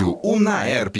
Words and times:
Rádio 0.00 0.18
Unaerp. 0.24 0.96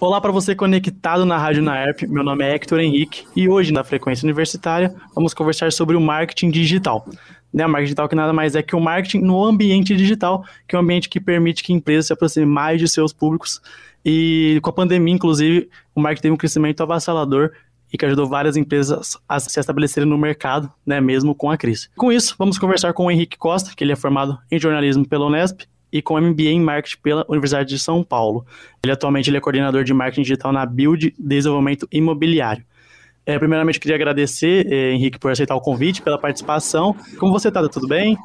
Olá 0.00 0.20
para 0.20 0.30
você 0.30 0.54
conectado 0.54 1.26
na 1.26 1.36
Rádio 1.36 1.62
Unaerp. 1.62 2.02
Meu 2.02 2.22
nome 2.22 2.44
é 2.44 2.54
Hector 2.54 2.78
Henrique 2.78 3.24
e 3.34 3.48
hoje 3.48 3.72
na 3.72 3.82
Frequência 3.82 4.24
Universitária 4.24 4.94
vamos 5.16 5.34
conversar 5.34 5.72
sobre 5.72 5.96
o 5.96 6.00
marketing 6.00 6.48
digital. 6.48 7.04
Né, 7.52 7.66
o 7.66 7.68
marketing 7.68 7.86
digital 7.86 8.08
que 8.08 8.14
nada 8.14 8.32
mais 8.32 8.54
é 8.54 8.62
que 8.62 8.76
o 8.76 8.80
marketing 8.80 9.22
no 9.22 9.44
ambiente 9.44 9.96
digital, 9.96 10.44
que 10.68 10.76
é 10.76 10.78
um 10.78 10.82
ambiente 10.82 11.08
que 11.08 11.18
permite 11.18 11.64
que 11.64 11.72
empresas 11.72 12.06
se 12.06 12.12
aproximem 12.12 12.48
mais 12.48 12.78
de 12.78 12.86
seus 12.86 13.12
públicos. 13.12 13.60
E 14.04 14.60
com 14.62 14.70
a 14.70 14.72
pandemia, 14.72 15.12
inclusive, 15.12 15.68
o 15.92 16.00
marketing 16.00 16.22
teve 16.22 16.34
um 16.34 16.38
crescimento 16.38 16.80
avassalador 16.84 17.50
e 17.92 17.98
que 17.98 18.06
ajudou 18.06 18.28
várias 18.28 18.56
empresas 18.56 19.18
a 19.28 19.40
se 19.40 19.58
estabelecerem 19.58 20.08
no 20.08 20.16
mercado, 20.16 20.70
né, 20.86 21.00
mesmo 21.00 21.34
com 21.34 21.50
a 21.50 21.56
crise. 21.56 21.88
Com 21.96 22.12
isso, 22.12 22.36
vamos 22.38 22.60
conversar 22.60 22.92
com 22.92 23.06
o 23.06 23.10
Henrique 23.10 23.36
Costa, 23.36 23.72
que 23.74 23.82
ele 23.82 23.90
é 23.90 23.96
formado 23.96 24.38
em 24.48 24.56
jornalismo 24.56 25.04
pela 25.04 25.26
Unesp 25.26 25.62
e 25.92 26.02
com 26.02 26.20
MBA 26.20 26.50
em 26.50 26.60
Marketing 26.60 26.98
pela 27.02 27.24
Universidade 27.28 27.68
de 27.68 27.78
São 27.78 28.02
Paulo. 28.02 28.44
Ele 28.82 28.92
atualmente 28.92 29.30
ele 29.30 29.36
é 29.36 29.40
coordenador 29.40 29.84
de 29.84 29.94
marketing 29.94 30.22
digital 30.22 30.52
na 30.52 30.64
Build 30.66 31.14
Desenvolvimento 31.18 31.88
Imobiliário. 31.92 32.64
É, 33.26 33.38
primeiramente, 33.38 33.78
queria 33.78 33.96
agradecer, 33.96 34.66
eh, 34.72 34.92
Henrique, 34.92 35.18
por 35.18 35.30
aceitar 35.30 35.54
o 35.54 35.60
convite, 35.60 36.02
pela 36.02 36.18
participação. 36.18 36.96
Como 37.18 37.32
você 37.32 37.48
está? 37.48 37.66
Tudo 37.68 37.86
bem? 37.86 38.16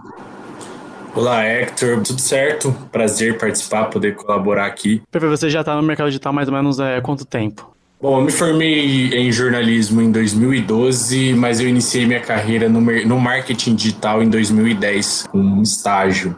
Olá, 1.13 1.45
Hector. 1.45 2.01
Tudo 2.01 2.19
certo? 2.19 2.75
Prazer 2.91 3.37
participar, 3.37 3.85
poder 3.85 4.15
colaborar 4.15 4.65
aqui. 4.65 5.01
Perfeito. 5.11 5.37
Você 5.37 5.49
já 5.49 5.61
está 5.61 5.75
no 5.75 5.83
mercado 5.83 6.07
digital 6.07 6.33
mais 6.33 6.47
ou 6.47 6.53
menos 6.53 6.79
há 6.79 6.89
é, 6.89 7.01
quanto 7.01 7.23
tempo? 7.25 7.75
Bom, 8.01 8.19
eu 8.19 8.25
me 8.25 8.31
formei 8.31 9.13
em 9.13 9.31
jornalismo 9.31 10.01
em 10.01 10.11
2012, 10.11 11.33
mas 11.33 11.59
eu 11.59 11.67
iniciei 11.69 12.05
minha 12.05 12.19
carreira 12.19 12.67
no, 12.67 12.81
no 12.81 13.19
marketing 13.19 13.75
digital 13.75 14.21
em 14.21 14.29
2010, 14.29 15.27
com 15.31 15.37
um 15.37 15.61
estágio. 15.61 16.35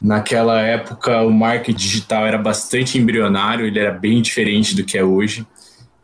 Naquela 0.00 0.60
época, 0.60 1.22
o 1.22 1.30
marketing 1.30 1.76
digital 1.76 2.24
era 2.24 2.38
bastante 2.38 2.96
embrionário, 2.96 3.66
ele 3.66 3.80
era 3.80 3.90
bem 3.90 4.22
diferente 4.22 4.76
do 4.76 4.84
que 4.84 4.96
é 4.96 5.02
hoje. 5.02 5.44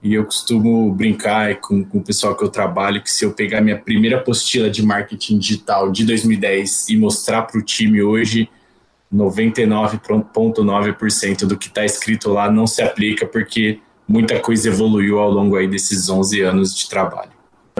E 0.02 0.14
eu 0.14 0.24
costumo 0.24 0.92
brincar 0.92 1.60
com, 1.60 1.84
com, 1.84 1.98
o 1.98 2.02
pessoal 2.02 2.36
que 2.36 2.44
eu 2.44 2.48
trabalho 2.48 3.00
que 3.00 3.10
se 3.10 3.24
eu 3.24 3.32
pegar 3.32 3.60
minha 3.60 3.78
primeira 3.78 4.18
apostila 4.18 4.68
de 4.68 4.84
marketing 4.84 5.38
digital 5.38 5.90
de 5.90 6.04
2010 6.04 6.88
e 6.90 6.96
mostrar 6.98 7.42
para 7.42 7.58
o 7.58 7.62
time 7.62 8.02
hoje, 8.02 8.50
99,9% 9.14 11.46
do 11.46 11.56
que 11.56 11.68
está 11.68 11.84
escrito 11.84 12.30
lá 12.30 12.50
não 12.50 12.66
se 12.66 12.82
aplica 12.82 13.24
porque 13.26 13.78
muita 14.06 14.38
coisa 14.40 14.68
evoluiu 14.68 15.18
ao 15.20 15.30
longo 15.30 15.56
aí 15.56 15.66
desses 15.68 16.10
11 16.10 16.42
anos 16.42 16.76
de 16.76 16.86
trabalho. 16.88 17.30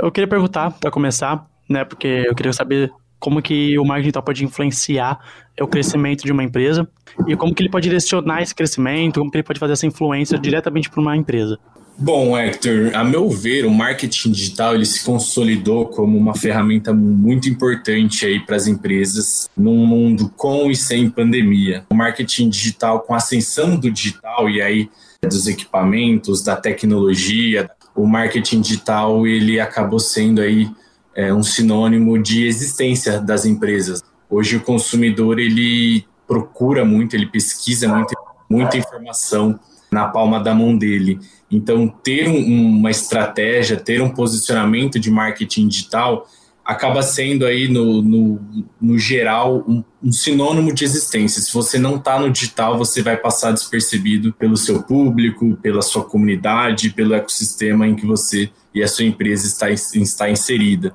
Eu 0.01 0.11
queria 0.11 0.29
perguntar, 0.29 0.71
para 0.71 0.91
começar, 0.91 1.47
né, 1.69 1.85
porque 1.85 2.25
eu 2.27 2.35
queria 2.35 2.53
saber 2.53 2.91
como 3.25 3.41
que 3.41 3.79
o 3.79 3.85
marketing 3.87 4.03
digital 4.03 4.23
pode 4.23 4.45
influenciar 4.45 5.19
o 5.59 5.67
crescimento 5.67 6.25
de 6.25 6.31
uma 6.31 6.45
empresa 6.45 6.87
e 7.27 7.35
como 7.35 7.55
que 7.55 7.63
ele 7.63 7.71
pode 7.71 7.89
direcionar 7.89 8.43
esse 8.43 8.55
crescimento, 8.55 9.19
como 9.19 9.31
que 9.31 9.39
ele 9.39 9.43
pode 9.43 9.59
fazer 9.59 9.73
essa 9.73 9.87
influência 9.87 10.39
diretamente 10.39 10.91
para 10.91 11.01
uma 11.01 11.17
empresa. 11.17 11.59
Bom, 11.97 12.37
Hector, 12.37 12.91
a 12.93 13.03
meu 13.03 13.31
ver, 13.31 13.65
o 13.65 13.71
marketing 13.71 14.31
digital 14.33 14.75
ele 14.75 14.85
se 14.85 15.03
consolidou 15.03 15.87
como 15.87 16.19
uma 16.19 16.37
ferramenta 16.37 16.93
muito 16.93 17.49
importante 17.49 18.27
aí 18.27 18.41
para 18.41 18.57
as 18.57 18.67
empresas 18.67 19.49
num 19.57 19.87
mundo 19.87 20.31
com 20.37 20.71
e 20.71 20.77
sem 20.77 21.09
pandemia. 21.09 21.87
O 21.91 21.95
marketing 21.95 22.51
digital, 22.51 23.01
com 23.01 23.15
a 23.15 23.17
ascensão 23.17 23.75
do 23.75 23.91
digital 23.91 24.51
e 24.51 24.61
aí 24.61 24.91
dos 25.23 25.47
equipamentos, 25.47 26.43
da 26.43 26.57
tecnologia, 26.57 27.71
o 27.97 28.07
marketing 28.07 28.61
digital 28.61 29.27
ele 29.27 29.59
acabou 29.59 29.99
sendo 29.99 30.43
aí 30.43 30.69
é, 31.15 31.33
um 31.33 31.43
sinônimo 31.43 32.21
de 32.21 32.47
existência 32.47 33.21
das 33.21 33.45
empresas. 33.45 34.03
Hoje 34.29 34.57
o 34.57 34.61
consumidor 34.61 35.39
ele 35.39 36.05
procura 36.27 36.85
muito, 36.85 37.15
ele 37.15 37.27
pesquisa 37.27 37.89
muito, 37.89 38.15
muita 38.49 38.77
informação 38.77 39.59
na 39.91 40.09
palma 40.09 40.41
da 40.41 40.55
mão 40.55 40.77
dele. 40.77 41.21
Então, 41.51 41.87
ter 41.89 42.29
um, 42.29 42.79
uma 42.79 42.91
estratégia, 42.91 43.77
ter 43.77 44.03
um 44.03 44.11
posicionamento 44.11 44.99
de 44.99 45.11
marketing 45.11 45.69
digital 45.69 46.27
acaba 46.65 47.03
sendo 47.03 47.45
aí, 47.45 47.69
no, 47.69 48.01
no, 48.01 48.41
no 48.81 48.99
geral, 48.99 49.63
um, 49.69 49.85
um, 50.03 50.11
sinônimo 50.11 50.73
de 50.73 50.83
existência. 50.83 51.43
Se 51.43 51.53
você 51.53 51.79
não 51.79 51.97
está 51.97 52.19
no 52.19 52.31
digital, 52.31 52.79
você 52.79 53.03
vai 53.03 53.17
passar 53.17 53.53
despercebido 53.53 54.33
pelo 54.33 54.57
seu 54.57 54.83
público, 54.83 55.59
pela 55.61 55.83
sua 55.83 56.05
comunidade, 56.05 56.91
pelo 56.91 57.15
ecossistema 57.15 57.87
em 57.87 57.95
que 57.95 58.07
você 58.07 58.51
e 58.75 58.83
a 58.83 58.89
sua 58.89 59.05
empresa 59.05 59.47
está, 59.47 59.71
está 59.71 60.31
inserida. 60.31 60.95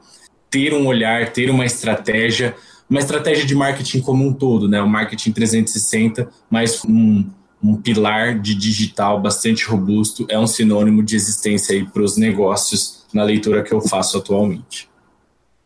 Ter 0.49 0.73
um 0.73 0.87
olhar, 0.87 1.31
ter 1.31 1.51
uma 1.51 1.65
estratégia, 1.65 2.55
uma 2.89 2.99
estratégia 2.99 3.45
de 3.45 3.53
marketing 3.53 4.01
como 4.01 4.25
um 4.25 4.33
todo, 4.33 4.67
né? 4.67 4.81
O 4.81 4.89
marketing 4.89 5.31
360, 5.31 6.27
mas 6.49 6.83
um, 6.83 7.29
um 7.61 7.75
pilar 7.75 8.39
de 8.39 8.55
digital 8.55 9.21
bastante 9.21 9.65
robusto 9.65 10.25
é 10.29 10.39
um 10.39 10.47
sinônimo 10.47 11.03
de 11.03 11.15
existência 11.15 11.75
aí 11.75 11.85
para 11.85 12.01
os 12.01 12.17
negócios 12.17 13.05
na 13.13 13.23
leitura 13.23 13.61
que 13.61 13.71
eu 13.71 13.81
faço 13.81 14.17
atualmente. 14.17 14.89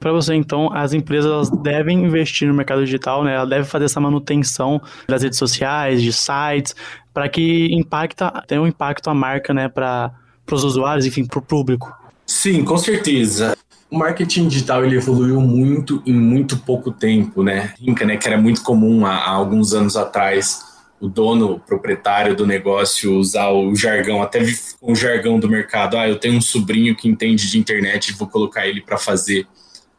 Para 0.03 0.11
você, 0.11 0.35
então, 0.35 0.69
as 0.73 0.91
empresas 0.91 1.49
devem 1.49 2.03
investir 2.03 2.45
no 2.45 2.53
mercado 2.53 2.83
digital, 2.83 3.23
né? 3.23 3.35
Ela 3.35 3.45
deve 3.45 3.63
fazer 3.63 3.85
essa 3.85 4.01
manutenção 4.01 4.81
das 5.07 5.23
redes 5.23 5.39
sociais, 5.39 6.01
de 6.01 6.11
sites, 6.11 6.75
para 7.13 7.29
que 7.29 7.73
impacta, 7.73 8.43
tenha 8.45 8.61
um 8.61 8.67
impacto 8.67 9.09
a 9.09 9.13
marca, 9.13 9.53
né, 9.53 9.69
para 9.69 10.11
os 10.51 10.65
usuários, 10.65 11.05
enfim, 11.05 11.23
para 11.23 11.39
o 11.39 11.41
público. 11.41 11.89
Sim, 12.25 12.65
com 12.65 12.77
certeza. 12.77 13.55
O 13.89 13.97
marketing 13.97 14.49
digital 14.49 14.83
ele 14.83 14.97
evoluiu 14.97 15.39
muito 15.39 16.03
em 16.05 16.11
muito 16.11 16.57
pouco 16.57 16.91
tempo, 16.91 17.41
né? 17.41 17.73
né 17.79 18.17
que 18.17 18.27
era 18.27 18.37
muito 18.37 18.61
comum 18.61 19.05
há, 19.05 19.13
há 19.13 19.29
alguns 19.29 19.73
anos 19.73 19.95
atrás 19.95 20.65
o 20.99 21.07
dono, 21.07 21.53
o 21.53 21.59
proprietário 21.61 22.35
do 22.35 22.45
negócio 22.45 23.17
usar 23.17 23.51
o 23.51 23.73
jargão, 23.73 24.21
até 24.21 24.41
o 24.81 24.93
jargão 24.93 25.39
do 25.39 25.47
mercado. 25.47 25.95
Ah, 25.95 26.09
eu 26.09 26.17
tenho 26.17 26.35
um 26.35 26.41
sobrinho 26.41 26.93
que 26.93 27.07
entende 27.07 27.49
de 27.49 27.57
internet 27.57 28.09
e 28.09 28.13
vou 28.13 28.27
colocar 28.27 28.67
ele 28.67 28.81
para 28.81 28.97
fazer 28.97 29.47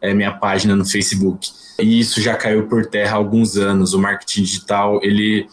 é, 0.05 0.13
minha 0.13 0.33
página 0.33 0.77
no 0.77 0.85
Facebook. 0.85 1.51
E 1.81 1.99
isso 1.99 2.21
já 2.21 2.37
caiu 2.37 2.67
por 2.67 2.87
terra 2.87 3.15
há 3.15 3.17
alguns 3.17 3.57
anos. 3.57 3.95
O 3.95 3.99
marketing 3.99 4.43
digital 4.43 5.01
ele 5.03 5.47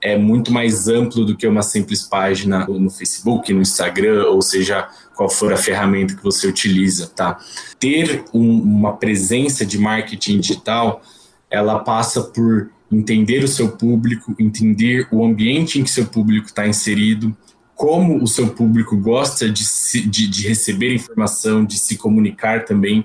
é 0.00 0.16
muito 0.16 0.52
mais 0.52 0.88
amplo 0.88 1.24
do 1.24 1.36
que 1.36 1.46
uma 1.46 1.62
simples 1.62 2.02
página 2.02 2.66
no 2.66 2.88
Facebook, 2.88 3.52
no 3.52 3.60
Instagram, 3.60 4.26
ou 4.26 4.40
seja, 4.40 4.88
qual 5.14 5.28
for 5.28 5.52
a 5.52 5.56
ferramenta 5.56 6.14
que 6.14 6.22
você 6.22 6.46
utiliza, 6.46 7.08
tá? 7.08 7.38
Ter 7.78 8.24
um, 8.32 8.62
uma 8.62 8.96
presença 8.96 9.66
de 9.66 9.76
marketing 9.76 10.40
digital, 10.40 11.02
ela 11.50 11.80
passa 11.80 12.22
por 12.22 12.70
entender 12.90 13.42
o 13.44 13.48
seu 13.48 13.72
público, 13.72 14.34
entender 14.38 15.08
o 15.10 15.24
ambiente 15.24 15.78
em 15.78 15.84
que 15.84 15.90
seu 15.90 16.06
público 16.06 16.46
está 16.46 16.66
inserido, 16.66 17.36
como 17.74 18.22
o 18.22 18.26
seu 18.26 18.48
público 18.48 18.96
gosta 18.96 19.50
de, 19.50 19.64
se, 19.64 20.00
de, 20.00 20.26
de, 20.26 20.48
receber 20.48 20.94
informação, 20.94 21.64
de 21.64 21.78
se 21.78 21.96
comunicar 21.96 22.64
também 22.64 23.04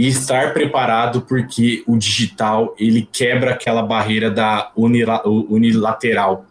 e 0.00 0.08
estar 0.08 0.54
preparado 0.54 1.20
porque 1.20 1.84
o 1.86 1.98
digital 1.98 2.74
ele 2.78 3.06
quebra 3.12 3.50
aquela 3.50 3.82
barreira 3.82 4.30
da 4.30 4.72
unilateral 4.74 6.46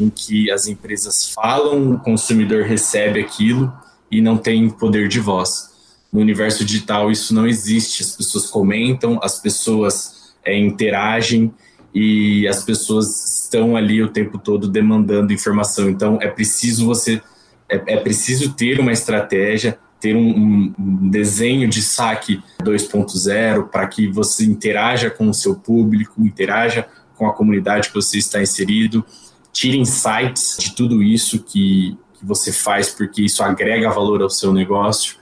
em 0.00 0.08
que 0.08 0.50
as 0.50 0.66
empresas 0.66 1.30
falam, 1.34 1.92
o 1.92 1.98
consumidor 1.98 2.62
recebe 2.64 3.20
aquilo 3.20 3.70
e 4.10 4.22
não 4.22 4.38
tem 4.38 4.70
poder 4.70 5.08
de 5.08 5.20
voz. 5.20 5.74
No 6.10 6.22
universo 6.22 6.64
digital 6.64 7.10
isso 7.10 7.34
não 7.34 7.46
existe, 7.46 8.02
as 8.02 8.16
pessoas 8.16 8.46
comentam, 8.46 9.20
as 9.22 9.38
pessoas 9.38 10.34
é, 10.42 10.58
interagem 10.58 11.52
e 11.94 12.48
as 12.48 12.64
pessoas 12.64 13.42
estão 13.42 13.76
ali 13.76 14.02
o 14.02 14.08
tempo 14.08 14.38
todo 14.38 14.66
demandando 14.66 15.34
informação. 15.34 15.90
Então 15.90 16.18
é 16.22 16.28
preciso 16.28 16.86
você 16.86 17.20
é, 17.68 17.74
é 17.88 17.96
preciso 17.98 18.54
ter 18.54 18.80
uma 18.80 18.92
estratégia, 18.92 19.78
ter 20.06 20.14
um, 20.14 20.72
um 20.78 21.10
desenho 21.10 21.68
de 21.68 21.82
saque 21.82 22.40
2.0 22.62 23.68
para 23.68 23.88
que 23.88 24.06
você 24.06 24.44
interaja 24.44 25.10
com 25.10 25.28
o 25.28 25.34
seu 25.34 25.56
público, 25.56 26.24
interaja 26.24 26.86
com 27.16 27.26
a 27.26 27.32
comunidade 27.32 27.88
que 27.88 27.94
você 27.94 28.18
está 28.18 28.40
inserido, 28.40 29.04
tire 29.52 29.76
insights 29.76 30.58
de 30.60 30.76
tudo 30.76 31.02
isso 31.02 31.40
que, 31.40 31.98
que 32.14 32.24
você 32.24 32.52
faz, 32.52 32.88
porque 32.88 33.22
isso 33.22 33.42
agrega 33.42 33.90
valor 33.90 34.22
ao 34.22 34.30
seu 34.30 34.52
negócio. 34.52 35.16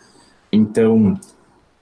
Então, 0.52 1.18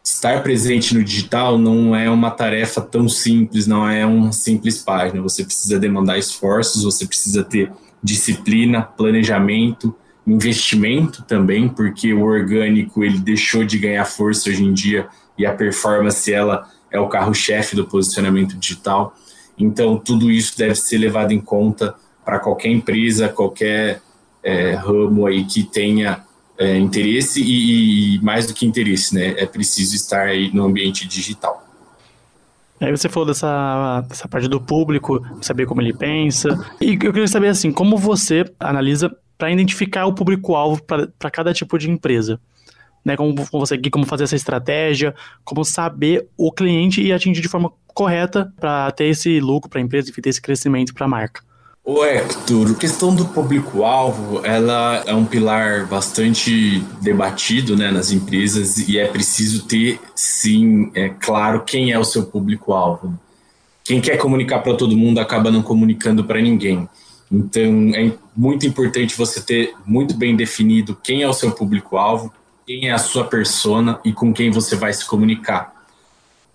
estar 0.05 0.41
presente 0.45 0.95
no 0.95 1.03
digital 1.03 1.59
não 1.59 1.97
é 1.97 2.09
uma 2.09 2.31
tarefa 2.31 2.81
tão 2.81 3.09
simples, 3.09 3.67
não 3.67 3.89
é 3.89 4.07
uma 4.07 4.31
simples 4.31 4.79
página. 4.79 5.21
Você 5.23 5.45
precisa 5.45 5.77
demandar 5.77 6.19
esforços, 6.19 6.85
você 6.85 7.05
precisa 7.05 7.43
ter 7.43 7.73
disciplina, 8.01 8.83
planejamento, 8.83 9.93
investimento 10.27 11.23
também, 11.23 11.69
porque 11.69 12.13
o 12.13 12.23
orgânico 12.23 13.03
ele 13.03 13.19
deixou 13.19 13.65
de 13.65 13.79
ganhar 13.79 14.05
força 14.05 14.51
hoje 14.51 14.65
em 14.65 14.73
dia 14.73 15.09
e 15.37 15.45
a 15.45 15.53
performance 15.53 16.33
ela 16.33 16.69
é 16.91 17.01
o 17.01 17.09
carro-chefe 17.09 17.75
do 17.75 17.87
posicionamento 17.87 18.57
digital. 18.57 19.15
Então 19.59 19.99
tudo 19.99 20.31
isso 20.31 20.57
deve 20.57 20.75
ser 20.75 20.99
levado 20.99 21.33
em 21.33 21.41
conta 21.41 21.95
para 22.25 22.39
qualquer 22.39 22.69
empresa, 22.69 23.29
qualquer 23.29 24.01
é, 24.43 24.75
ramo 24.75 25.27
aí 25.27 25.45
que 25.45 25.65
tenha 25.65 26.25
é, 26.59 26.79
interesse 26.79 27.43
e, 27.43 28.17
e, 28.17 28.23
mais 28.23 28.47
do 28.47 28.55
que 28.55 28.67
interesse, 28.67 29.15
né? 29.15 29.35
É 29.37 29.47
preciso 29.47 29.97
estar 29.97 30.23
aí 30.23 30.53
no 30.53 30.65
ambiente 30.65 31.07
digital. 31.07 31.67
Aí 32.81 32.91
você 32.91 33.09
falou 33.09 33.27
dessa, 33.27 34.05
dessa 34.09 34.29
parte 34.29 34.49
do 34.49 34.61
público, 34.61 35.25
saber 35.41 35.67
como 35.67 35.81
ele 35.81 35.93
pensa. 35.93 36.49
E 36.81 36.93
eu 36.95 37.13
queria 37.13 37.29
saber, 37.29 37.49
assim, 37.49 37.71
como 37.71 37.97
você 37.97 38.45
analisa 38.59 39.09
para 39.43 39.51
identificar 39.51 40.07
o 40.07 40.13
público-alvo 40.13 40.81
para 40.85 41.31
cada 41.33 41.53
tipo 41.53 41.77
de 41.77 41.91
empresa? 41.91 42.39
Né, 43.05 43.17
como, 43.17 43.35
você 43.51 43.77
como 43.91 44.07
fazer 44.07 44.23
essa 44.23 44.37
estratégia, 44.37 45.13
como 45.43 45.65
saber 45.65 46.29
o 46.37 46.53
cliente 46.53 47.03
e 47.03 47.13
atingir 47.13 47.43
de 47.43 47.49
forma 47.49 47.73
correta 47.89 48.53
para 48.61 48.93
ter 48.93 49.07
esse 49.07 49.41
lucro 49.41 49.69
para 49.69 49.81
a 49.81 49.83
empresa 49.83 50.13
e 50.17 50.23
ter 50.23 50.31
esse 50.31 50.41
crescimento 50.41 50.95
para 50.95 51.07
a 51.07 51.09
marca. 51.09 51.43
O 51.85 52.05
Hector, 52.05 52.71
a 52.71 52.75
questão 52.75 53.13
do 53.13 53.25
público-alvo, 53.25 54.47
ela 54.47 55.03
é 55.05 55.13
um 55.13 55.25
pilar 55.25 55.89
bastante 55.89 56.79
debatido 57.01 57.77
né, 57.77 57.91
nas 57.91 58.13
empresas 58.13 58.79
e 58.89 58.97
é 58.97 59.09
preciso 59.09 59.67
ter, 59.67 59.99
sim, 60.15 60.89
é 60.95 61.09
claro 61.09 61.65
quem 61.65 61.91
é 61.91 61.99
o 61.99 62.05
seu 62.05 62.27
público-alvo. 62.27 63.19
Quem 63.83 64.01
quer 64.01 64.19
comunicar 64.19 64.61
para 64.61 64.77
todo 64.77 64.97
mundo 64.97 65.19
acaba 65.19 65.51
não 65.51 65.63
comunicando 65.63 66.23
para 66.23 66.41
ninguém. 66.41 66.89
Então, 67.33 67.93
é 67.95 68.13
muito 68.37 68.67
importante 68.67 69.17
você 69.17 69.41
ter 69.41 69.75
muito 69.87 70.15
bem 70.15 70.37
definido 70.37 70.95
quem 71.03 71.23
é 71.23 71.29
o 71.29 71.33
seu 71.33 71.51
público-alvo, 71.51 72.31
quem 72.67 72.89
é 72.89 72.93
a 72.93 72.99
sua 72.99 73.25
persona 73.25 73.99
e 74.05 74.13
com 74.13 74.35
quem 74.35 74.51
você 74.51 74.77
vai 74.77 74.93
se 74.93 75.07
comunicar. 75.07 75.73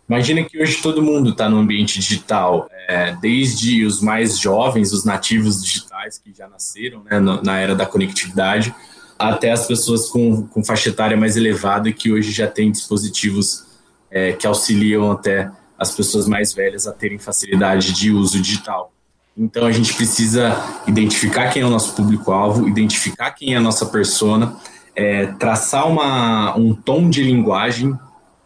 Imagina 0.08 0.44
que 0.44 0.62
hoje 0.62 0.82
todo 0.82 1.02
mundo 1.02 1.32
está 1.32 1.50
no 1.50 1.58
ambiente 1.58 2.00
digital, 2.00 2.70
é, 2.88 3.14
desde 3.20 3.84
os 3.84 4.00
mais 4.02 4.40
jovens, 4.40 4.94
os 4.94 5.04
nativos 5.04 5.62
digitais 5.62 6.18
que 6.18 6.32
já 6.32 6.48
nasceram 6.48 7.04
né, 7.04 7.20
na 7.20 7.58
era 7.58 7.76
da 7.76 7.86
conectividade, 7.86 8.74
até 9.18 9.52
as 9.52 9.66
pessoas 9.66 10.10
com, 10.10 10.48
com 10.48 10.64
faixa 10.64 10.90
etária 10.90 11.18
mais 11.18 11.36
elevada 11.36 11.92
que 11.92 12.12
hoje 12.12 12.32
já 12.32 12.48
têm 12.48 12.72
dispositivos 12.72 13.66
é, 14.12 14.32
que 14.32 14.46
auxiliam 14.46 15.12
até 15.12 15.52
as 15.78 15.94
pessoas 15.94 16.28
mais 16.28 16.54
velhas 16.54 16.88
a 16.88 16.94
terem 16.94 17.18
facilidade 17.18 17.92
de 17.94 18.12
uso 18.12 18.40
digital. 18.40 18.94
Então 19.38 19.68
a 19.68 19.72
gente 19.72 19.94
precisa 19.94 20.81
identificar 20.88 21.50
quem 21.50 21.62
é 21.62 21.66
o 21.66 21.69
nosso 21.69 21.95
público-alvo, 21.95 22.68
identificar 22.68 23.31
quem 23.31 23.54
é 23.54 23.57
a 23.57 23.62
nossa 23.62 23.86
persona, 23.86 24.56
é, 24.95 25.28
traçar 25.28 25.88
uma, 25.88 26.57
um 26.57 26.74
tom 26.74 27.07
de 27.07 27.24
linguagem 27.24 27.95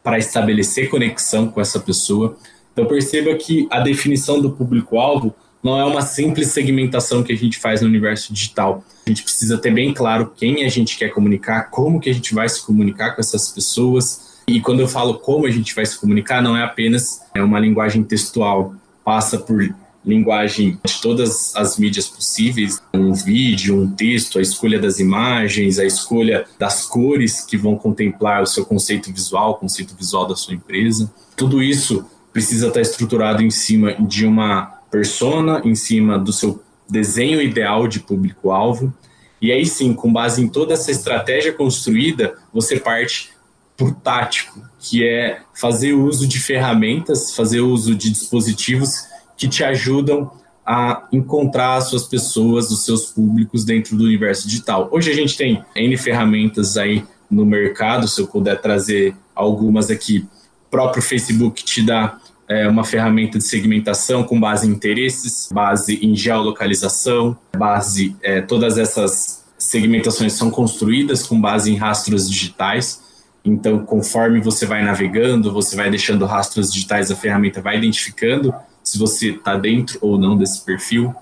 para 0.04 0.18
estabelecer 0.18 0.90
conexão 0.90 1.48
com 1.48 1.62
essa 1.62 1.80
pessoa. 1.80 2.38
Então 2.74 2.86
perceba 2.86 3.34
que 3.36 3.68
a 3.72 3.80
definição 3.80 4.42
do 4.42 4.52
público-alvo 4.52 5.34
não 5.64 5.80
é 5.80 5.86
uma 5.86 6.02
simples 6.02 6.50
segmentação 6.50 7.24
que 7.24 7.32
a 7.32 7.38
gente 7.38 7.58
faz 7.58 7.82
no 7.82 7.88
universo 7.88 8.34
digital. 8.34 8.84
A 9.06 9.10
gente 9.10 9.24
precisa 9.24 9.58
ter 9.58 9.72
bem 9.72 9.94
claro 9.94 10.34
quem 10.36 10.66
a 10.66 10.70
gente 10.70 10.98
quer 10.98 11.10
comunicar, 11.10 11.70
como 11.70 12.00
que 12.00 12.10
a 12.10 12.14
gente 12.14 12.34
vai 12.34 12.50
se 12.50 12.66
comunicar 12.66 13.12
com 13.12 13.22
essas 13.22 13.50
pessoas. 13.50 14.42
E 14.48 14.60
quando 14.60 14.82
eu 14.82 14.88
falo 14.88 15.20
como 15.20 15.46
a 15.46 15.52
gente 15.52 15.74
vai 15.74 15.86
se 15.86 15.98
comunicar, 15.98 16.42
não 16.42 16.58
é 16.58 16.64
apenas 16.64 17.22
é 17.34 17.42
uma 17.42 17.60
linguagem 17.60 18.04
textual, 18.04 18.74
passa 19.06 19.38
por 19.38 19.74
linguagem 20.06 20.80
de 20.84 21.02
todas 21.02 21.56
as 21.56 21.78
mídias 21.78 22.08
possíveis, 22.08 22.82
um 22.94 23.14
vídeo, 23.14 23.80
um 23.80 23.92
texto, 23.92 24.40
a 24.40 24.42
escolha 24.42 24.80
das 24.80 25.00
imagens, 25.00 25.78
a 25.78 25.86
escolha 25.86 26.46
das 26.58 26.86
cores 26.86 27.42
que 27.42 27.56
vão 27.56 27.76
contemplar 27.76 28.42
o 28.42 28.48
seu 28.48 28.66
conceito 28.66 29.14
visual, 29.14 29.52
o 29.52 29.56
conceito 29.56 29.96
visual 29.96 30.28
da 30.28 30.36
sua 30.36 30.54
empresa. 30.54 31.12
Tudo 31.36 31.62
isso 31.62 32.06
precisa 32.34 32.68
estar 32.68 32.82
estruturado 32.82 33.44
em 33.44 33.52
cima 33.52 33.94
de 33.94 34.26
uma 34.26 34.66
persona, 34.90 35.62
em 35.64 35.76
cima 35.76 36.18
do 36.18 36.34
seu 36.34 36.62
desenho 36.90 37.42
ideal 37.42 37.88
de 37.88 38.00
público-alvo. 38.00 38.94
E 39.42 39.52
aí 39.52 39.66
sim, 39.66 39.94
com 39.94 40.12
base 40.12 40.42
em 40.42 40.48
toda 40.48 40.74
essa 40.74 40.92
estratégia 40.92 41.54
construída, 41.54 42.36
você 42.54 42.80
parte 42.80 43.32
o 43.80 43.92
tático, 43.92 44.62
que 44.80 45.08
é 45.08 45.42
fazer 45.54 45.94
uso 45.94 46.28
de 46.28 46.40
ferramentas, 46.40 47.36
fazer 47.36 47.62
uso 47.62 47.96
de 47.96 48.12
dispositivos 48.12 49.06
que 49.42 49.48
te 49.48 49.64
ajudam 49.64 50.30
a 50.64 51.08
encontrar 51.12 51.78
as 51.78 51.86
suas 51.86 52.04
pessoas, 52.04 52.70
os 52.70 52.86
seus 52.86 53.08
públicos 53.08 53.66
dentro 53.66 53.98
do 53.98 54.04
universo 54.04 54.48
digital. 54.48 54.88
Hoje 54.92 55.10
a 55.10 55.16
gente 55.16 55.36
tem 55.36 55.66
N 55.76 55.98
ferramentas 55.98 56.78
aí 56.78 57.04
no 57.28 57.44
mercado, 57.44 58.08
se 58.08 58.22
eu 58.22 58.28
puder 58.28 58.62
trazer 58.62 59.16
algumas 59.34 59.90
aqui. 59.90 60.28
O 60.68 60.70
próprio 60.70 61.02
Facebook 61.02 61.64
te 61.64 61.82
dá 61.82 62.20
é, 62.48 62.68
uma 62.68 62.84
ferramenta 62.84 63.40
de 63.40 63.44
segmentação 63.44 64.24
com 64.24 64.40
base 64.40 64.68
em 64.68 64.72
interesses, 64.72 65.50
base 65.52 65.96
em 66.06 66.16
geolocalização, 66.16 67.36
base. 67.58 68.16
É, 68.22 68.42
todas 68.42 68.78
essas 68.78 69.44
segmentações 69.58 70.34
são 70.34 70.52
construídas 70.52 71.26
com 71.26 71.42
base 71.42 71.72
em 71.72 71.78
rastros 71.78 72.30
digitais. 72.30 73.02
Então, 73.44 73.80
conforme 73.80 74.40
você 74.40 74.68
vai 74.68 74.84
navegando, 74.84 75.52
você 75.52 75.76
vai 75.76 75.90
deixando 75.90 76.28
rastros 76.28 76.72
digitais, 76.72 77.10
a 77.10 77.16
ferramenta 77.16 77.60
vai 77.60 77.80
identificando 77.80 78.54
se 78.84 78.98
você 78.98 79.32
está 79.32 79.56
dentro 79.58 79.98
ou 80.02 80.18
não 80.18 80.38
desse 80.38 80.64
perfil. 80.64 81.14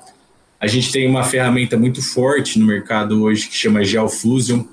A 0.59 0.67
gente 0.67 0.91
tem 0.91 1.07
uma 1.07 1.23
ferramenta 1.23 1.77
muito 1.77 2.01
forte 2.01 2.59
no 2.59 2.65
mercado 2.65 3.23
hoje 3.23 3.47
que 3.47 3.55
chama 3.55 3.83
GeoFusion, 3.83 4.63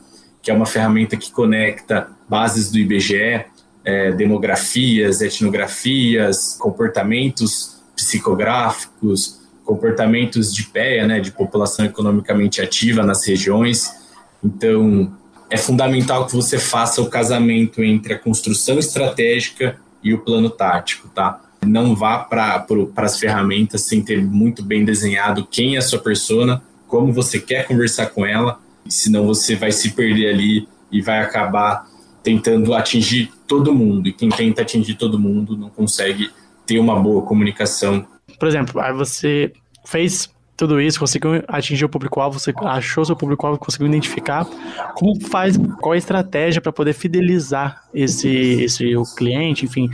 que 0.43 0.51
é 0.51 0.55
uma 0.55 0.67
ferramenta 0.67 1.17
que 1.17 1.31
conecta 1.31 2.09
bases 2.29 2.71
do 2.71 2.79
IBGE, 2.79 3.45
é, 3.85 4.11
demografias, 4.13 5.21
etnografias, 5.21 6.57
comportamentos 6.59 7.77
psicográficos, 7.95 9.41
comportamentos 9.65 10.53
de 10.55 10.65
PEA, 10.65 11.07
né, 11.07 11.21
de 11.21 11.31
população 11.33 11.85
economicamente 11.85 12.61
ativa 12.61 13.03
nas 13.03 13.27
regiões. 13.27 13.91
Então, 14.43 15.13
é 15.49 15.57
fundamental 15.57 16.27
que 16.27 16.35
você 16.35 16.59
faça 16.59 17.01
o 17.01 17.09
casamento 17.09 17.83
entre 17.83 18.15
a 18.15 18.19
construção 18.19 18.79
estratégica 18.79 19.79
e 20.03 20.13
o 20.13 20.19
plano 20.19 20.51
tático, 20.51 21.09
tá? 21.09 21.41
Não 21.67 21.95
vá 21.95 22.19
para 22.19 22.67
as 22.97 23.19
ferramentas 23.19 23.83
sem 23.83 24.03
ter 24.03 24.25
muito 24.25 24.63
bem 24.63 24.85
desenhado 24.85 25.47
quem 25.51 25.77
é 25.77 25.79
a 25.79 25.83
sua 25.83 25.99
persona, 25.99 26.63
como 26.87 27.13
você 27.13 27.39
quer 27.39 27.67
conversar 27.67 28.07
com 28.07 28.25
ela, 28.25 28.61
senão 28.89 29.27
você 29.27 29.57
vai 29.57 29.73
se 29.73 29.91
perder 29.91 30.29
ali 30.29 30.69
e 30.91 31.01
vai 31.01 31.21
acabar 31.21 31.87
tentando 32.23 32.75
atingir 32.75 33.31
todo 33.47 33.75
mundo. 33.75 34.09
E 34.09 34.13
quem 34.13 34.29
tenta 34.29 34.63
atingir 34.63 34.95
todo 34.95 35.19
mundo 35.19 35.57
não 35.57 35.69
consegue 35.69 36.31
ter 36.65 36.79
uma 36.79 36.99
boa 36.99 37.23
comunicação. 37.23 38.07
Por 38.39 38.49
exemplo, 38.49 38.81
aí 38.81 38.93
você 38.93 39.53
fez 39.85 40.29
tudo 40.57 40.81
isso, 40.81 40.99
conseguiu 40.99 41.45
atingir 41.47 41.85
o 41.85 41.89
público-alvo, 41.89 42.41
você 42.41 42.53
achou 42.63 43.05
seu 43.05 43.15
público-alvo, 43.15 43.59
conseguiu 43.59 43.87
identificar. 43.87 44.47
Como 44.95 45.21
faz, 45.21 45.57
qual 45.81 45.93
a 45.93 45.99
estratégia 45.99 46.61
para 46.61 46.73
poder 46.73 46.95
fidelizar 46.95 47.85
esse, 47.93 48.29
esse 48.29 48.97
o 48.97 49.05
cliente, 49.05 49.67
enfim, 49.67 49.91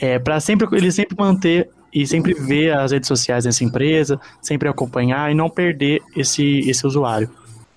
é, 0.00 0.18
para 0.18 0.40
sempre 0.40 0.66
ele 0.72 0.90
sempre 0.90 1.16
manter 1.18 1.68
e 1.92 2.06
sempre 2.06 2.34
ver 2.34 2.72
as 2.72 2.92
redes 2.92 3.08
sociais 3.08 3.44
dessa 3.44 3.64
empresa, 3.64 4.20
sempre 4.40 4.68
acompanhar 4.68 5.30
e 5.30 5.34
não 5.34 5.50
perder 5.50 6.00
esse, 6.16 6.60
esse 6.60 6.86
usuário. 6.86 7.28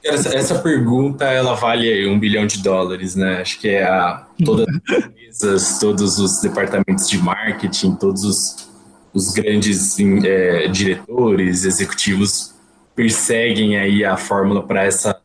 Essa, 0.03 0.35
essa 0.35 0.59
pergunta 0.59 1.25
ela 1.25 1.55
vale 1.55 2.07
um 2.07 2.19
bilhão 2.19 2.45
de 2.45 2.61
dólares, 2.61 3.15
né? 3.15 3.41
Acho 3.41 3.59
que 3.59 3.69
é 3.69 3.83
a 3.83 4.25
todas 4.43 4.67
as 4.67 4.75
empresas, 5.05 5.79
todos 5.79 6.19
os 6.19 6.41
departamentos 6.41 7.09
de 7.09 7.17
marketing, 7.17 7.95
todos 7.95 8.23
os, 8.23 8.69
os 9.13 9.31
grandes 9.31 9.97
é, 9.99 10.67
diretores, 10.67 11.63
executivos 11.63 12.53
perseguem 12.95 13.77
aí 13.77 14.05
a 14.05 14.17
fórmula 14.17 14.61
para 14.61 14.83
essa 14.83 15.19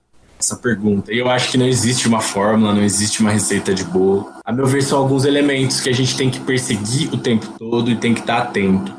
essa 0.48 0.56
pergunta. 0.56 1.12
Eu 1.12 1.28
acho 1.28 1.50
que 1.50 1.58
não 1.58 1.66
existe 1.66 2.08
uma 2.08 2.20
fórmula, 2.20 2.72
não 2.72 2.82
existe 2.82 3.20
uma 3.20 3.30
receita 3.30 3.74
de 3.74 3.84
bolo. 3.84 4.30
A 4.44 4.50
meu 4.50 4.66
ver, 4.66 4.82
são 4.82 4.98
alguns 4.98 5.26
elementos 5.26 5.80
que 5.80 5.90
a 5.90 5.94
gente 5.94 6.16
tem 6.16 6.30
que 6.30 6.40
perseguir 6.40 7.12
o 7.12 7.18
tempo 7.18 7.46
todo 7.58 7.90
e 7.90 7.96
tem 7.96 8.14
que 8.14 8.20
estar 8.20 8.38
atento. 8.38 8.94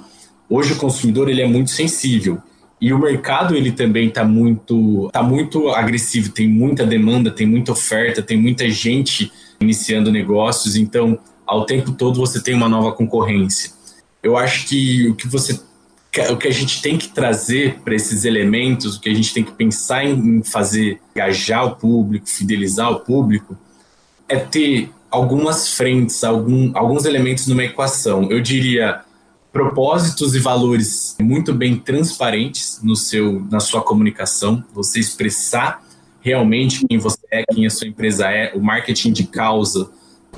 Hoje 0.47 0.73
o 0.73 0.75
consumidor 0.77 1.27
ele 1.27 1.41
é 1.41 1.47
muito 1.47 1.71
sensível 1.71 2.39
e 2.79 2.93
o 2.93 2.99
mercado 2.99 3.55
ele 3.55 3.71
também 3.71 4.07
está 4.07 4.23
muito, 4.23 5.09
tá 5.11 5.23
muito 5.23 5.69
agressivo, 5.69 6.29
tem 6.29 6.47
muita 6.47 6.85
demanda, 6.85 7.31
tem 7.31 7.47
muita 7.47 7.71
oferta, 7.71 8.21
tem 8.21 8.39
muita 8.39 8.69
gente 8.69 9.31
iniciando 9.59 10.11
negócios, 10.11 10.75
então 10.75 11.19
ao 11.45 11.65
tempo 11.65 11.91
todo 11.91 12.19
você 12.19 12.41
tem 12.41 12.53
uma 12.53 12.69
nova 12.69 12.91
concorrência. 12.91 13.71
Eu 14.21 14.37
acho 14.37 14.67
que 14.67 15.07
o 15.07 15.15
que 15.15 15.27
você 15.27 15.59
o 16.31 16.37
que 16.37 16.47
a 16.47 16.51
gente 16.51 16.81
tem 16.81 16.97
que 16.97 17.09
trazer 17.09 17.79
para 17.83 17.93
esses 17.93 18.25
elementos, 18.25 18.95
o 18.95 19.01
que 19.01 19.09
a 19.09 19.13
gente 19.13 19.33
tem 19.33 19.43
que 19.43 19.51
pensar 19.51 20.03
em 20.03 20.41
fazer, 20.41 20.99
engajar 21.15 21.65
o 21.65 21.75
público, 21.75 22.27
fidelizar 22.27 22.91
o 22.91 22.99
público, 23.01 23.55
é 24.27 24.37
ter 24.37 24.91
algumas 25.11 25.73
frentes, 25.73 26.23
algum, 26.23 26.71
alguns 26.75 27.05
elementos 27.05 27.47
numa 27.47 27.63
equação. 27.63 28.29
Eu 28.31 28.41
diria 28.41 29.01
propósitos 29.51 30.35
e 30.35 30.39
valores 30.39 31.15
muito 31.19 31.53
bem 31.53 31.77
transparentes 31.77 32.79
no 32.83 32.95
seu, 32.95 33.45
na 33.49 33.59
sua 33.59 33.81
comunicação, 33.81 34.63
você 34.73 34.99
expressar 34.99 35.83
realmente 36.21 36.85
quem 36.87 36.97
você 36.97 37.19
é, 37.31 37.43
quem 37.43 37.65
a 37.65 37.69
sua 37.69 37.87
empresa 37.87 38.29
é. 38.29 38.51
O 38.55 38.61
marketing 38.61 39.13
de 39.13 39.25
causa 39.25 39.89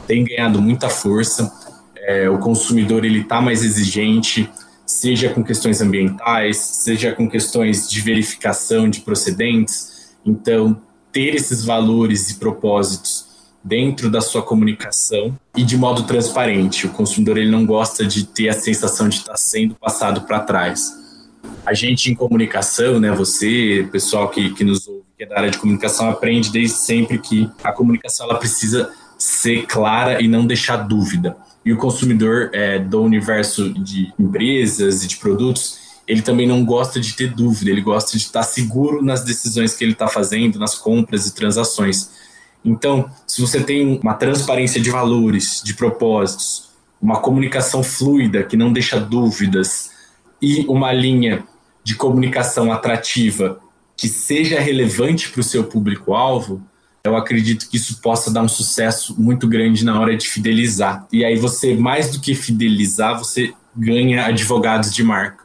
tem 0.08 0.24
ganhado 0.24 0.62
muita 0.62 0.90
força. 0.90 1.52
É, 1.96 2.30
o 2.30 2.40
consumidor 2.40 3.06
ele 3.06 3.22
está 3.22 3.42
mais 3.42 3.64
exigente 3.64 4.50
seja 4.92 5.30
com 5.30 5.44
questões 5.44 5.82
ambientais, 5.82 6.58
seja 6.58 7.14
com 7.14 7.30
questões 7.30 7.90
de 7.90 8.02
verificação 8.02 8.90
de 8.90 9.00
procedentes. 9.00 10.12
Então, 10.26 10.82
ter 11.12 11.34
esses 11.36 11.64
valores 11.64 12.30
e 12.30 12.36
propósitos 12.36 13.28
dentro 13.64 14.10
da 14.10 14.20
sua 14.20 14.42
comunicação 14.42 15.38
e 15.56 15.64
de 15.64 15.78
modo 15.78 16.04
transparente. 16.04 16.88
O 16.88 16.90
consumidor 16.90 17.38
ele 17.38 17.50
não 17.50 17.66
gosta 17.66 18.06
de 18.06 18.26
ter 18.26 18.50
a 18.50 18.54
sensação 18.54 19.08
de 19.08 19.18
estar 19.18 19.38
sendo 19.38 19.76
passado 19.76 20.22
para 20.22 20.42
trás. 20.42 20.92
A 21.66 21.74
gente 21.74 22.12
em 22.12 22.16
comunicação, 22.16 23.00
né, 23.00 23.12
você, 23.12 23.88
pessoal 23.92 24.30
que, 24.30 24.54
que 24.54 24.64
nos 24.64 24.88
ouve, 24.88 25.04
que 25.18 25.24
é 25.24 25.28
da 25.28 25.38
área 25.38 25.52
de 25.52 25.58
comunicação, 25.58 26.10
aprende 26.10 26.52
desde 26.52 26.76
sempre 26.76 27.18
que 27.18 27.50
a 27.64 27.72
comunicação 27.72 28.26
ela 28.30 28.38
precisa 28.38 28.92
ser 29.18 29.66
clara 29.68 30.22
e 30.22 30.28
não 30.28 30.46
deixar 30.46 30.78
dúvida. 30.78 31.38
E 31.64 31.72
o 31.72 31.78
consumidor 31.78 32.50
é, 32.54 32.80
do 32.80 33.02
universo 33.02 33.72
de 33.74 34.12
empresas 34.18 35.04
e 35.04 35.08
de 35.08 35.18
produtos, 35.18 35.80
ele 36.08 36.22
também 36.22 36.48
não 36.48 36.66
gosta 36.66 37.00
de 37.00 37.14
ter 37.14 37.34
dúvida, 37.34 37.70
ele 37.70 37.82
gosta 37.82 38.18
de 38.18 38.24
estar 38.24 38.44
seguro 38.44 39.04
nas 39.04 39.24
decisões 39.24 39.76
que 39.76 39.84
ele 39.84 39.94
está 39.94 40.08
fazendo, 40.08 40.60
nas 40.60 40.76
compras 40.76 41.28
e 41.28 41.36
transações. 41.36 42.12
Então, 42.66 43.10
se 43.28 43.42
você 43.42 43.62
tem 43.62 44.00
uma 44.02 44.16
transparência 44.16 44.82
de 44.82 44.90
valores, 44.90 45.62
de 45.64 45.74
propósitos, 45.74 46.70
uma 47.02 47.20
comunicação 47.20 47.84
fluida 47.84 48.44
que 48.44 48.58
não 48.58 48.72
deixa 48.72 49.00
dúvidas 49.00 49.92
e 50.42 50.66
uma 50.68 50.92
linha 50.92 51.44
de 51.84 51.96
comunicação 51.96 52.72
atrativa 52.72 53.60
que 53.98 54.08
seja 54.08 54.60
relevante 54.60 55.30
para 55.30 55.42
o 55.42 55.44
seu 55.44 55.64
público-alvo, 55.64 56.62
eu 57.04 57.16
acredito 57.16 57.70
que 57.70 57.78
isso 57.78 58.02
possa 58.02 58.32
dar 58.32 58.44
um 58.44 58.48
sucesso 58.48 59.20
muito 59.20 59.48
grande 59.48 59.84
na 59.84 60.00
hora 60.00 60.16
de 60.16 60.28
fidelizar. 60.28 61.08
E 61.12 61.26
aí 61.26 61.36
você, 61.36 61.76
mais 61.76 62.12
do 62.12 62.20
que 62.20 62.36
fidelizar, 62.36 63.18
você 63.18 63.54
ganha 63.76 64.26
advogados 64.26 64.94
de 64.94 65.04
marca. 65.04 65.44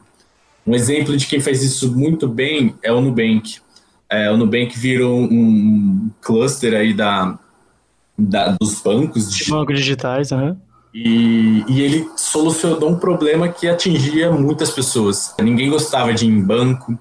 Um 0.65 0.75
exemplo 0.75 1.15
de 1.15 1.25
quem 1.25 1.39
faz 1.39 1.63
isso 1.63 1.95
muito 1.95 2.27
bem 2.27 2.75
é 2.83 2.91
o 2.91 3.01
Nubank. 3.01 3.59
É, 4.09 4.29
o 4.31 4.37
Nubank 4.37 4.77
virou 4.77 5.19
um 5.19 6.09
cluster 6.21 6.73
aí 6.73 6.93
da, 6.93 7.39
da 8.17 8.55
dos 8.59 8.81
bancos 8.81 9.29
digitais. 9.29 9.49
Bancos 9.49 9.79
digitais, 9.79 10.31
uhum. 10.31 10.57
E, 10.93 11.63
e, 11.67 11.81
ele 11.81 12.09
solucionou 12.15 12.89
um 12.89 12.97
problema 12.97 13.47
que 13.47 13.67
atingia 13.67 14.31
muitas 14.31 14.71
pessoas. 14.71 15.33
Ninguém 15.39 15.69
gostava 15.69 16.13
de 16.13 16.25
ir 16.25 16.29
em 16.29 16.41
banco. 16.41 16.97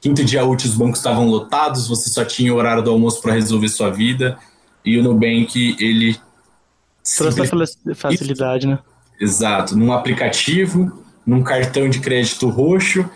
Quinto 0.00 0.24
dia 0.24 0.44
útil, 0.44 0.70
os 0.70 0.76
bancos 0.76 0.98
estavam 0.98 1.28
lotados, 1.28 1.88
você 1.88 2.08
só 2.08 2.24
tinha 2.24 2.52
o 2.54 2.56
horário 2.56 2.82
do 2.82 2.90
almoço 2.90 3.20
para 3.20 3.34
resolver 3.34 3.68
sua 3.68 3.90
vida. 3.90 4.38
E 4.84 4.98
o 4.98 5.02
Nubank, 5.02 5.76
ele. 5.78 6.16
Trouxe 7.16 7.40
a 7.42 7.94
facilidade, 7.94 8.66
né? 8.66 8.78
Exato. 9.20 9.76
Num 9.76 9.92
aplicativo, 9.92 11.04
num 11.26 11.42
cartão 11.42 11.88
de 11.88 12.00
crédito 12.00 12.48
roxo 12.48 13.08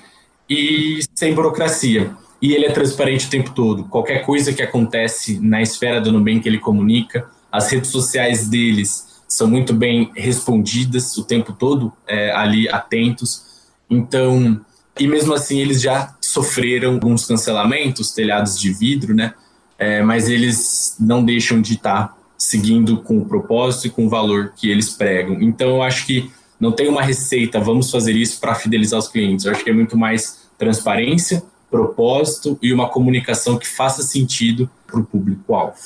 e 0.48 1.00
sem 1.14 1.34
burocracia 1.34 2.14
e 2.44 2.52
ele 2.52 2.66
é 2.66 2.70
transparente 2.70 3.26
o 3.26 3.30
tempo 3.30 3.54
todo. 3.54 3.84
Qualquer 3.84 4.18
coisa 4.18 4.52
que 4.52 4.62
acontece 4.62 5.40
na 5.40 5.62
esfera 5.62 5.98
do 5.98 6.12
Nubank, 6.12 6.46
ele 6.46 6.58
comunica. 6.58 7.26
As 7.50 7.70
redes 7.70 7.90
sociais 7.90 8.48
deles 8.48 9.22
são 9.26 9.48
muito 9.48 9.72
bem 9.72 10.12
respondidas 10.14 11.16
o 11.16 11.24
tempo 11.24 11.54
todo, 11.54 11.90
é, 12.06 12.32
ali 12.32 12.68
atentos. 12.68 13.64
Então, 13.88 14.60
e 15.00 15.06
mesmo 15.06 15.32
assim, 15.32 15.58
eles 15.58 15.80
já 15.80 16.14
sofreram 16.34 16.94
alguns 16.94 17.24
cancelamentos, 17.26 18.10
telhados 18.10 18.58
de 18.58 18.72
vidro, 18.72 19.14
né? 19.14 19.34
É, 19.78 20.02
mas 20.02 20.28
eles 20.28 20.96
não 20.98 21.24
deixam 21.24 21.60
de 21.60 21.74
estar 21.74 22.16
seguindo 22.36 22.98
com 22.98 23.18
o 23.18 23.24
propósito 23.24 23.86
e 23.86 23.90
com 23.90 24.06
o 24.06 24.08
valor 24.08 24.52
que 24.56 24.68
eles 24.68 24.90
pregam. 24.90 25.40
Então, 25.40 25.68
eu 25.68 25.82
acho 25.82 26.06
que 26.06 26.30
não 26.58 26.72
tem 26.72 26.88
uma 26.88 27.02
receita, 27.02 27.60
vamos 27.60 27.90
fazer 27.90 28.14
isso 28.16 28.40
para 28.40 28.54
fidelizar 28.54 28.98
os 28.98 29.08
clientes. 29.08 29.44
Eu 29.44 29.52
acho 29.52 29.62
que 29.62 29.70
é 29.70 29.72
muito 29.72 29.96
mais 29.96 30.48
transparência, 30.58 31.42
propósito 31.70 32.58
e 32.60 32.72
uma 32.72 32.88
comunicação 32.88 33.56
que 33.56 33.66
faça 33.66 34.02
sentido 34.02 34.68
para 34.86 35.00
o 35.00 35.04
público-alvo. 35.04 35.76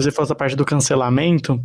Você 0.00 0.10
falou 0.10 0.24
essa 0.24 0.34
parte 0.34 0.56
do 0.56 0.64
cancelamento. 0.64 1.60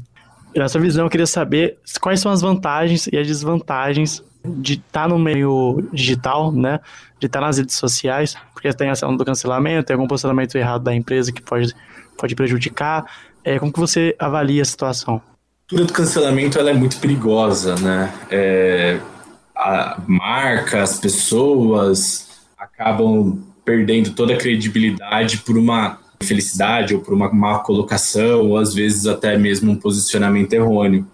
Nessa 0.55 0.79
visão, 0.79 1.05
eu 1.05 1.09
queria 1.09 1.27
saber 1.27 1.77
quais 2.01 2.19
são 2.19 2.31
as 2.31 2.41
vantagens 2.41 3.07
e 3.07 3.17
as 3.17 3.25
desvantagens 3.25 4.23
de 4.45 4.73
estar 4.73 5.03
tá 5.03 5.07
no 5.07 5.17
meio 5.17 5.83
digital, 5.93 6.51
né? 6.51 6.79
De 7.19 7.27
estar 7.27 7.39
tá 7.39 7.47
nas 7.47 7.57
redes 7.57 7.75
sociais, 7.75 8.35
porque 8.53 8.71
tem 8.73 8.89
a 8.89 8.93
ação 8.93 9.15
do 9.15 9.25
cancelamento, 9.25 9.87
tem 9.87 9.93
algum 9.93 10.07
posicionamento 10.07 10.55
errado 10.55 10.83
da 10.83 10.93
empresa 10.93 11.31
que 11.31 11.41
pode, 11.41 11.73
pode 12.17 12.35
prejudicar. 12.35 13.05
É, 13.43 13.59
como 13.59 13.71
que 13.71 13.79
você 13.79 14.15
avalia 14.19 14.61
a 14.61 14.65
situação? 14.65 15.15
A 15.15 15.69
cultura 15.69 15.85
do 15.85 15.93
cancelamento 15.93 16.59
ela 16.59 16.69
é 16.69 16.73
muito 16.73 16.97
perigosa, 16.97 17.75
né? 17.75 18.13
É, 18.29 18.99
a 19.55 20.01
marca, 20.07 20.81
as 20.81 20.99
pessoas 20.99 22.27
acabam 22.57 23.41
perdendo 23.63 24.11
toda 24.11 24.33
a 24.33 24.37
credibilidade 24.37 25.37
por 25.37 25.57
uma 25.57 25.99
felicidade 26.21 26.95
ou 26.95 27.01
por 27.01 27.13
uma 27.13 27.31
má 27.31 27.59
colocação 27.59 28.49
ou 28.49 28.57
às 28.57 28.73
vezes 28.73 29.05
até 29.05 29.37
mesmo 29.37 29.71
um 29.71 29.75
posicionamento 29.75 30.53
errôneo. 30.53 31.05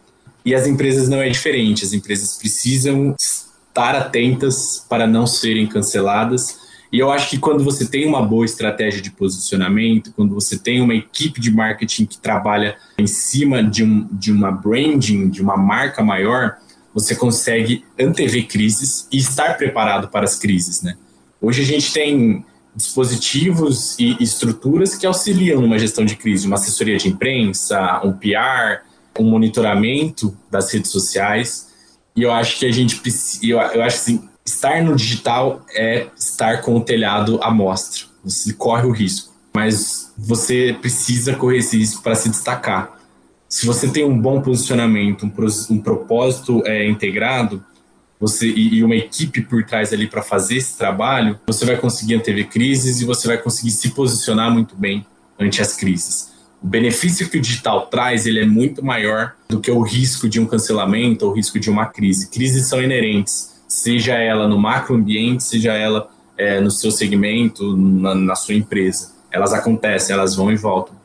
E 0.46 0.55
as 0.55 0.65
empresas 0.65 1.10
não 1.10 1.22
é 1.22 1.29
diferente, 1.29 1.84
as 1.84 1.93
empresas 1.93 2.38
precisam 2.38 3.15
estar 3.17 3.96
atentas 3.96 4.86
para 4.89 5.05
não 5.05 5.27
serem 5.27 5.67
canceladas. 5.67 6.58
E 6.91 6.98
eu 6.98 7.12
acho 7.12 7.29
que 7.29 7.38
quando 7.38 7.63
você 7.63 7.86
tem 7.88 8.08
uma 8.08 8.22
boa 8.22 8.46
estratégia 8.46 9.01
de 9.01 9.12
posicionamento, 9.12 10.12
quando 10.15 10.34
você 10.34 10.58
tem 10.58 10.81
uma 10.81 10.96
equipe 10.96 11.39
de 11.39 11.51
marketing 11.51 12.05
que 12.05 12.17
trabalha 12.17 12.75
em 12.98 13.05
cima 13.05 13.63
de, 13.63 13.84
um, 13.84 14.08
de 14.12 14.31
uma 14.31 14.51
branding, 14.51 15.29
de 15.29 15.41
uma 15.41 15.55
marca 15.55 16.03
maior, 16.03 16.58
você 16.93 17.15
consegue 17.15 17.86
antever 18.00 18.48
crises 18.48 19.08
e 19.12 19.17
estar 19.17 19.55
preparado 19.55 20.08
para 20.08 20.25
as 20.25 20.38
crises, 20.38 20.81
né? 20.81 20.96
Hoje 21.39 21.62
a 21.62 21.65
gente 21.65 21.93
tem 21.93 22.43
dispositivos 22.75 23.98
e 24.00 24.17
estruturas 24.19 24.96
que 24.96 25.05
auxiliam 25.05 25.62
numa 25.62 25.77
gestão 25.77 26.03
de 26.03 26.15
crise, 26.15 26.48
uma 26.48 26.55
assessoria 26.55 26.98
de 26.98 27.08
imprensa, 27.08 28.01
um 28.03 28.13
PR, 28.13 28.81
um 29.19 29.29
monitoramento 29.29 30.35
das 30.49 30.71
redes 30.73 30.91
sociais. 30.91 31.69
E 32.15 32.23
eu 32.23 32.31
acho 32.31 32.59
que 32.59 32.65
a 32.65 32.71
gente 32.71 32.97
precisa, 32.97 33.45
eu, 33.45 33.59
acho 33.59 33.97
assim, 33.97 34.29
estar 34.45 34.83
no 34.83 34.95
digital 34.95 35.65
é 35.73 36.07
estar 36.17 36.61
com 36.61 36.75
o 36.75 36.81
telhado 36.81 37.39
à 37.41 37.51
mostra. 37.51 38.05
Você 38.23 38.53
corre 38.53 38.85
o 38.85 38.91
risco, 38.91 39.33
mas 39.53 40.13
você 40.17 40.75
precisa 40.81 41.35
correr 41.35 41.59
esse 41.59 41.77
risco 41.77 42.01
para 42.01 42.15
se 42.15 42.29
destacar. 42.29 42.99
Se 43.47 43.65
você 43.65 43.88
tem 43.88 44.03
um 44.03 44.19
bom 44.19 44.41
posicionamento, 44.41 45.25
um, 45.25 45.75
um 45.75 45.79
propósito 45.79 46.61
é, 46.65 46.88
integrado, 46.88 47.63
você 48.19 48.47
e, 48.47 48.75
e 48.75 48.83
uma 48.83 48.95
equipe 48.95 49.41
por 49.41 49.63
trás 49.63 49.93
ali 49.93 50.07
para 50.07 50.21
fazer 50.21 50.57
esse 50.57 50.77
trabalho, 50.77 51.39
você 51.47 51.65
vai 51.65 51.77
conseguir 51.77 52.15
antever 52.15 52.47
crises 52.49 53.01
e 53.01 53.05
você 53.05 53.27
vai 53.27 53.38
conseguir 53.38 53.71
se 53.71 53.91
posicionar 53.91 54.51
muito 54.51 54.75
bem 54.75 55.05
ante 55.39 55.61
as 55.61 55.75
crises. 55.75 56.31
O 56.61 56.67
benefício 56.67 57.29
que 57.29 57.37
o 57.37 57.41
digital 57.41 57.87
traz, 57.87 58.25
ele 58.25 58.41
é 58.41 58.45
muito 58.45 58.83
maior 58.83 59.33
do 59.47 59.59
que 59.59 59.71
o 59.71 59.81
risco 59.81 60.27
de 60.27 60.39
um 60.39 60.45
cancelamento 60.45 61.25
ou 61.25 61.31
o 61.31 61.35
risco 61.35 61.59
de 61.59 61.69
uma 61.69 61.85
crise. 61.85 62.29
Crises 62.29 62.67
são 62.67 62.81
inerentes, 62.81 63.61
seja 63.67 64.15
ela 64.15 64.47
no 64.47 64.57
macroambiente, 64.57 65.43
seja 65.43 65.73
ela 65.73 66.09
é, 66.37 66.59
no 66.59 66.69
seu 66.69 66.91
segmento, 66.91 67.77
na, 67.77 68.13
na 68.13 68.35
sua 68.35 68.55
empresa. 68.55 69.13
Elas 69.31 69.53
acontecem, 69.53 70.13
elas 70.13 70.35
vão 70.35 70.51
e 70.51 70.57
voltam. 70.57 70.95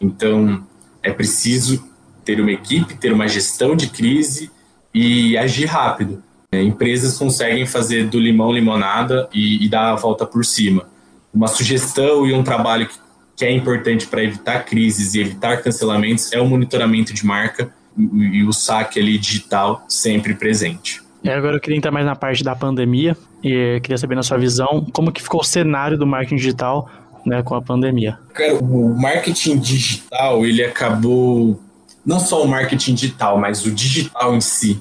Então, 0.00 0.64
é 1.02 1.12
preciso 1.12 1.84
ter 2.24 2.40
uma 2.40 2.50
equipe, 2.50 2.96
ter 2.96 3.12
uma 3.12 3.28
gestão 3.28 3.76
de 3.76 3.88
crise 3.88 4.50
e 4.92 5.36
agir 5.36 5.66
rápido. 5.66 6.22
É, 6.52 6.62
empresas 6.62 7.18
conseguem 7.18 7.66
fazer 7.66 8.08
do 8.08 8.18
limão 8.18 8.52
limonada 8.52 9.28
e, 9.32 9.64
e, 9.64 9.68
dar 9.68 9.92
a 9.92 9.96
volta 9.96 10.24
por 10.24 10.44
cima. 10.44 10.86
Uma 11.32 11.48
sugestão 11.48 12.26
e 12.26 12.32
um 12.32 12.44
trabalho 12.44 12.86
que, 12.86 12.94
que 13.36 13.44
é 13.44 13.50
importante 13.50 14.06
para 14.06 14.22
evitar 14.22 14.64
crises 14.64 15.14
e 15.14 15.20
evitar 15.20 15.62
cancelamentos 15.62 16.32
é 16.32 16.40
o 16.40 16.46
monitoramento 16.46 17.12
de 17.12 17.24
marca 17.26 17.70
e, 17.96 18.42
o 18.44 18.52
saque 18.52 18.98
ali 18.98 19.18
digital 19.18 19.84
sempre 19.88 20.34
presente. 20.34 21.02
E 21.22 21.30
agora 21.30 21.56
eu 21.56 21.60
queria 21.60 21.78
entrar 21.78 21.90
mais 21.90 22.04
na 22.04 22.14
parte 22.14 22.44
da 22.44 22.54
pandemia 22.54 23.16
e 23.42 23.80
queria 23.82 23.96
saber 23.96 24.14
na 24.14 24.22
sua 24.22 24.36
visão 24.36 24.86
como 24.92 25.10
que 25.10 25.22
ficou 25.22 25.40
o 25.40 25.44
cenário 25.44 25.96
do 25.96 26.06
marketing 26.06 26.36
digital 26.36 26.88
né, 27.24 27.42
com 27.42 27.54
a 27.54 27.62
pandemia. 27.62 28.18
Cara, 28.34 28.56
o 28.56 28.94
marketing 29.00 29.58
digital 29.58 30.44
ele 30.44 30.62
acabou 30.62 31.58
não 32.04 32.20
só 32.20 32.42
o 32.42 32.48
marketing 32.48 32.94
digital, 32.94 33.38
mas 33.38 33.64
o 33.64 33.70
digital 33.70 34.34
em 34.34 34.40
si 34.40 34.80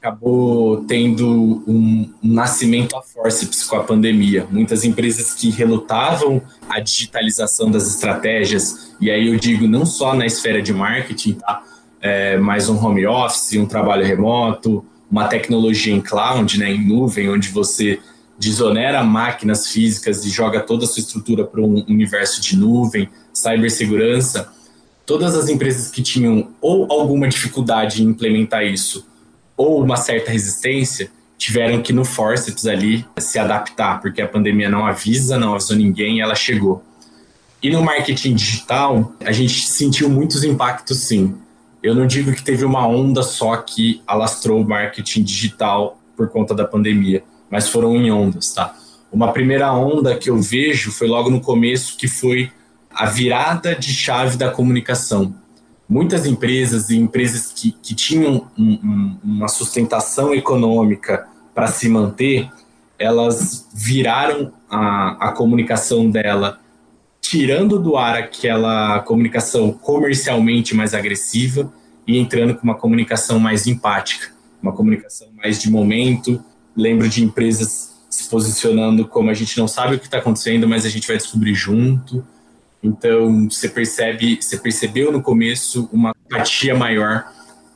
acabou 0.00 0.82
tendo 0.84 1.62
um, 1.66 2.10
nascimento 2.22 2.96
a 2.96 3.02
forceps 3.02 3.64
com 3.64 3.76
a 3.76 3.84
pandemia. 3.84 4.46
Muitas 4.50 4.82
empresas 4.82 5.34
que 5.34 5.50
relutavam 5.50 6.40
a 6.70 6.80
digitalização 6.80 7.70
das 7.70 7.86
estratégias, 7.86 8.96
e 8.98 9.10
aí 9.10 9.28
eu 9.28 9.36
digo 9.36 9.68
não 9.68 9.84
só 9.84 10.14
na 10.14 10.24
esfera 10.24 10.62
de 10.62 10.72
marketing, 10.72 11.34
tá? 11.34 11.62
É, 12.00 12.38
mas 12.38 12.70
um 12.70 12.82
home 12.82 13.06
office, 13.06 13.58
um 13.58 13.66
trabalho 13.66 14.06
remoto, 14.06 14.82
uma 15.10 15.28
tecnologia 15.28 15.92
em 15.92 16.00
cloud, 16.00 16.58
né, 16.58 16.72
em 16.72 16.88
nuvem, 16.88 17.28
onde 17.28 17.50
você 17.50 18.00
desonera 18.38 19.04
máquinas 19.04 19.66
físicas 19.66 20.24
e 20.24 20.30
joga 20.30 20.60
toda 20.60 20.84
a 20.84 20.88
sua 20.88 21.00
estrutura 21.00 21.44
para 21.44 21.60
um 21.60 21.84
universo 21.86 22.40
de 22.40 22.56
nuvem, 22.56 23.06
cibersegurança. 23.34 24.50
Todas 25.04 25.34
as 25.34 25.50
empresas 25.50 25.90
que 25.90 26.00
tinham 26.00 26.48
ou 26.58 26.90
alguma 26.90 27.28
dificuldade 27.28 28.02
em 28.02 28.06
implementar 28.06 28.64
isso 28.64 29.09
ou 29.60 29.84
uma 29.84 29.96
certa 29.96 30.30
resistência, 30.30 31.10
tiveram 31.36 31.82
que 31.82 31.92
no 31.92 32.02
forceps 32.02 32.66
ali 32.66 33.04
se 33.18 33.38
adaptar, 33.38 34.00
porque 34.00 34.22
a 34.22 34.26
pandemia 34.26 34.70
não 34.70 34.86
avisa, 34.86 35.38
não 35.38 35.52
avisou 35.52 35.76
ninguém 35.76 36.22
ela 36.22 36.34
chegou. 36.34 36.82
E 37.62 37.68
no 37.68 37.82
marketing 37.82 38.34
digital, 38.34 39.12
a 39.22 39.32
gente 39.32 39.66
sentiu 39.66 40.08
muitos 40.08 40.44
impactos 40.44 41.00
sim. 41.00 41.34
Eu 41.82 41.94
não 41.94 42.06
digo 42.06 42.32
que 42.32 42.42
teve 42.42 42.64
uma 42.64 42.86
onda 42.86 43.22
só 43.22 43.54
que 43.58 44.00
alastrou 44.06 44.62
o 44.62 44.66
marketing 44.66 45.22
digital 45.24 46.00
por 46.16 46.30
conta 46.30 46.54
da 46.54 46.64
pandemia, 46.64 47.22
mas 47.50 47.68
foram 47.68 47.94
em 47.96 48.10
ondas, 48.10 48.54
tá? 48.54 48.74
Uma 49.12 49.30
primeira 49.30 49.70
onda 49.74 50.16
que 50.16 50.30
eu 50.30 50.40
vejo 50.40 50.90
foi 50.90 51.06
logo 51.06 51.28
no 51.28 51.40
começo, 51.40 51.98
que 51.98 52.08
foi 52.08 52.50
a 52.90 53.04
virada 53.04 53.74
de 53.74 53.92
chave 53.92 54.38
da 54.38 54.50
comunicação. 54.50 55.34
Muitas 55.90 56.24
empresas 56.24 56.88
e 56.88 56.96
empresas 56.96 57.52
que, 57.52 57.72
que 57.72 57.96
tinham 57.96 58.46
um, 58.56 58.72
um, 58.74 59.16
uma 59.24 59.48
sustentação 59.48 60.32
econômica 60.32 61.26
para 61.52 61.66
se 61.66 61.88
manter, 61.88 62.48
elas 62.96 63.68
viraram 63.74 64.52
a, 64.70 65.30
a 65.30 65.32
comunicação 65.32 66.08
dela, 66.08 66.60
tirando 67.20 67.76
do 67.76 67.96
ar 67.96 68.16
aquela 68.16 69.00
comunicação 69.00 69.72
comercialmente 69.72 70.76
mais 70.76 70.94
agressiva 70.94 71.72
e 72.06 72.16
entrando 72.18 72.54
com 72.54 72.62
uma 72.62 72.76
comunicação 72.76 73.40
mais 73.40 73.66
empática, 73.66 74.28
uma 74.62 74.72
comunicação 74.72 75.26
mais 75.36 75.60
de 75.60 75.68
momento. 75.68 76.40
Lembro 76.76 77.08
de 77.08 77.24
empresas 77.24 77.96
se 78.08 78.30
posicionando 78.30 79.08
como 79.08 79.28
a 79.28 79.34
gente 79.34 79.58
não 79.58 79.66
sabe 79.66 79.96
o 79.96 79.98
que 79.98 80.04
está 80.04 80.18
acontecendo, 80.18 80.68
mas 80.68 80.86
a 80.86 80.88
gente 80.88 81.08
vai 81.08 81.16
descobrir 81.16 81.54
junto. 81.54 82.24
Então 82.82 83.48
você 83.48 83.68
percebe, 83.68 84.38
você 84.40 84.56
percebeu 84.56 85.12
no 85.12 85.22
começo 85.22 85.88
uma 85.92 86.14
empatia 86.26 86.74
maior 86.74 87.24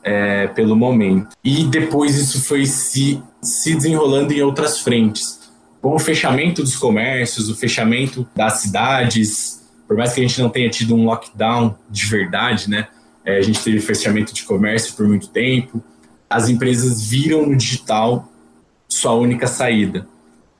é, 0.03 0.47
pelo 0.47 0.75
momento. 0.75 1.35
E 1.43 1.63
depois 1.63 2.15
isso 2.15 2.43
foi 2.43 2.65
se, 2.65 3.21
se 3.41 3.75
desenrolando 3.75 4.33
em 4.33 4.41
outras 4.41 4.79
frentes. 4.79 5.39
Com 5.81 5.95
o 5.95 5.99
fechamento 5.99 6.63
dos 6.63 6.75
comércios, 6.75 7.49
o 7.49 7.55
fechamento 7.55 8.27
das 8.35 8.53
cidades, 8.53 9.63
por 9.87 9.97
mais 9.97 10.13
que 10.13 10.21
a 10.21 10.27
gente 10.27 10.41
não 10.41 10.49
tenha 10.49 10.69
tido 10.69 10.95
um 10.95 11.05
lockdown 11.05 11.75
de 11.89 12.05
verdade, 12.05 12.69
né? 12.69 12.87
É, 13.23 13.37
a 13.37 13.41
gente 13.41 13.63
teve 13.63 13.79
fechamento 13.79 14.33
de 14.33 14.43
comércio 14.43 14.95
por 14.95 15.07
muito 15.07 15.29
tempo. 15.29 15.83
As 16.29 16.49
empresas 16.49 17.07
viram 17.07 17.45
no 17.45 17.55
digital 17.55 18.31
sua 18.87 19.13
única 19.13 19.47
saída. 19.47 20.07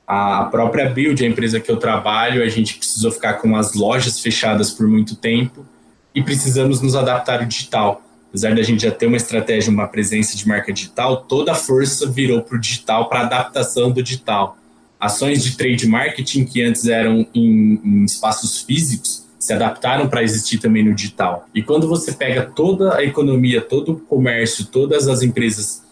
A 0.06 0.44
própria 0.44 0.88
Build, 0.88 1.24
a 1.24 1.28
empresa 1.28 1.58
que 1.58 1.70
eu 1.70 1.76
trabalho, 1.76 2.42
a 2.42 2.48
gente 2.48 2.76
precisou 2.76 3.10
ficar 3.10 3.34
com 3.34 3.56
as 3.56 3.74
lojas 3.74 4.20
fechadas 4.20 4.70
por 4.70 4.86
muito 4.86 5.16
tempo 5.16 5.66
e 6.14 6.22
precisamos 6.22 6.80
nos 6.80 6.94
adaptar 6.94 7.40
ao 7.40 7.46
digital. 7.46 8.02
Apesar 8.28 8.54
da 8.54 8.62
gente 8.62 8.82
já 8.82 8.90
ter 8.90 9.06
uma 9.06 9.16
estratégia, 9.16 9.72
uma 9.72 9.88
presença 9.88 10.36
de 10.36 10.46
marca 10.46 10.72
digital, 10.72 11.24
toda 11.28 11.52
a 11.52 11.54
força 11.54 12.08
virou 12.08 12.42
para 12.42 12.56
o 12.56 12.60
digital, 12.60 13.08
para 13.08 13.20
a 13.20 13.22
adaptação 13.24 13.90
do 13.90 14.02
digital. 14.02 14.56
Ações 15.00 15.42
de 15.42 15.56
trade 15.56 15.86
marketing 15.88 16.44
que 16.44 16.62
antes 16.62 16.86
eram 16.86 17.26
em, 17.34 17.80
em 17.84 18.04
espaços 18.04 18.62
físicos 18.62 19.26
se 19.38 19.52
adaptaram 19.52 20.08
para 20.08 20.22
existir 20.22 20.58
também 20.58 20.84
no 20.84 20.94
digital. 20.94 21.48
E 21.54 21.62
quando 21.62 21.88
você 21.88 22.12
pega 22.12 22.42
toda 22.42 22.96
a 22.96 23.02
economia, 23.04 23.60
todo 23.60 23.92
o 23.92 24.00
comércio, 24.00 24.66
todas 24.66 25.08
as 25.08 25.22
empresas 25.22 25.82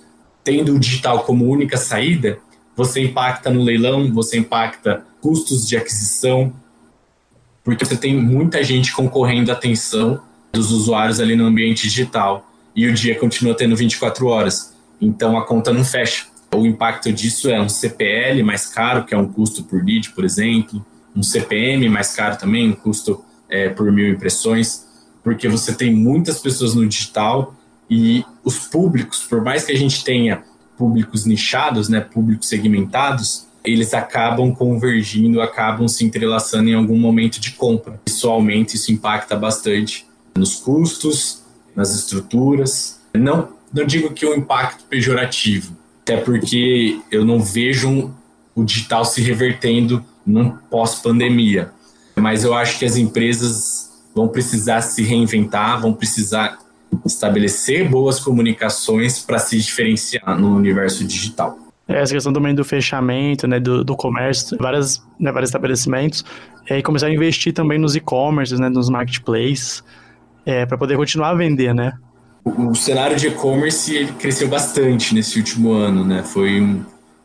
tendo 0.42 0.74
o 0.74 0.78
digital 0.78 1.24
como 1.24 1.46
única 1.46 1.76
saída, 1.76 2.38
você 2.76 3.02
impacta 3.02 3.50
no 3.50 3.62
leilão, 3.62 4.12
você 4.12 4.38
impacta 4.38 5.04
custos 5.20 5.66
de 5.66 5.76
aquisição, 5.76 6.52
porque 7.62 7.84
você 7.84 7.96
tem 7.96 8.20
muita 8.20 8.62
gente 8.62 8.92
concorrendo 8.92 9.50
à 9.50 9.54
atenção 9.54 10.20
dos 10.52 10.70
usuários 10.70 11.20
ali 11.20 11.34
no 11.34 11.46
ambiente 11.46 11.88
digital 11.88 12.50
e 12.74 12.86
o 12.86 12.92
dia 12.92 13.18
continua 13.18 13.54
tendo 13.54 13.74
24 13.76 14.26
horas. 14.26 14.74
Então 15.00 15.38
a 15.38 15.46
conta 15.46 15.72
não 15.72 15.84
fecha. 15.84 16.26
O 16.54 16.66
impacto 16.66 17.12
disso 17.12 17.48
é 17.50 17.60
um 17.60 17.68
CPL 17.68 18.42
mais 18.42 18.66
caro, 18.66 19.04
que 19.04 19.14
é 19.14 19.18
um 19.18 19.26
custo 19.26 19.64
por 19.64 19.82
lead, 19.84 20.10
por 20.10 20.24
exemplo, 20.24 20.84
um 21.16 21.22
CPM 21.22 21.88
mais 21.88 22.14
caro 22.14 22.36
também, 22.36 22.70
um 22.70 22.74
custo 22.74 23.24
é, 23.48 23.68
por 23.68 23.90
mil 23.90 24.08
impressões, 24.08 24.86
porque 25.22 25.48
você 25.48 25.72
tem 25.72 25.92
muitas 25.92 26.38
pessoas 26.38 26.74
no 26.74 26.86
digital 26.86 27.54
e 27.88 28.24
os 28.44 28.58
públicos, 28.58 29.24
por 29.28 29.42
mais 29.42 29.64
que 29.64 29.72
a 29.72 29.76
gente 29.76 30.04
tenha 30.04 30.42
públicos 30.76 31.24
nichados, 31.24 31.88
né, 31.88 32.00
públicos 32.00 32.48
segmentados, 32.48 33.46
eles 33.64 33.94
acabam 33.94 34.54
convergindo, 34.54 35.40
acabam 35.40 35.88
se 35.88 36.04
entrelaçando 36.04 36.68
em 36.68 36.74
algum 36.74 36.98
momento 36.98 37.40
de 37.40 37.52
compra. 37.52 37.98
Visualmente, 38.06 38.76
isso 38.76 38.92
impacta 38.92 39.34
bastante 39.34 40.06
nos 40.36 40.56
custos, 40.56 41.42
nas 41.74 41.94
estruturas. 41.94 43.00
Não, 43.14 43.48
não 43.72 43.86
digo 43.86 44.12
que 44.12 44.24
é 44.24 44.28
um 44.28 44.34
impacto 44.34 44.84
pejorativo, 44.84 45.76
até 46.02 46.18
porque 46.18 47.00
eu 47.10 47.24
não 47.24 47.40
vejo 47.40 48.12
o 48.54 48.62
digital 48.62 49.04
se 49.04 49.22
revertendo 49.22 50.04
num 50.26 50.50
pós-pandemia. 50.50 51.72
Mas 52.16 52.44
eu 52.44 52.54
acho 52.54 52.78
que 52.78 52.84
as 52.84 52.96
empresas 52.96 53.90
vão 54.14 54.28
precisar 54.28 54.80
se 54.82 55.02
reinventar, 55.02 55.80
vão 55.80 55.92
precisar 55.92 56.58
estabelecer 57.04 57.88
boas 57.88 58.20
comunicações 58.20 59.18
para 59.20 59.38
se 59.38 59.58
diferenciar 59.58 60.38
no 60.38 60.56
universo 60.56 61.04
digital. 61.04 61.58
É, 61.86 62.00
essa 62.00 62.14
questão 62.14 62.32
também 62.32 62.54
do 62.54 62.64
fechamento, 62.64 63.46
né, 63.46 63.60
do, 63.60 63.84
do 63.84 63.94
comércio, 63.94 64.56
várias, 64.58 65.02
né, 65.18 65.30
vários 65.30 65.50
estabelecimentos, 65.50 66.24
é, 66.68 66.78
e 66.78 66.82
começar 66.82 67.06
a 67.06 67.10
investir 67.10 67.52
também 67.52 67.78
nos 67.78 67.94
e-commerces, 67.94 68.58
né, 68.58 68.68
nos 68.68 68.88
marketplaces, 68.88 69.84
é, 70.46 70.64
para 70.64 70.78
poder 70.78 70.96
continuar 70.96 71.30
a 71.30 71.34
vender, 71.34 71.74
né? 71.74 71.92
O, 72.44 72.70
o 72.70 72.74
cenário 72.74 73.16
de 73.16 73.28
e-commerce 73.28 74.06
cresceu 74.18 74.48
bastante 74.48 75.14
nesse 75.14 75.38
último 75.38 75.72
ano, 75.72 76.04
né? 76.04 76.22
Foi, 76.22 76.60
um, 76.60 76.84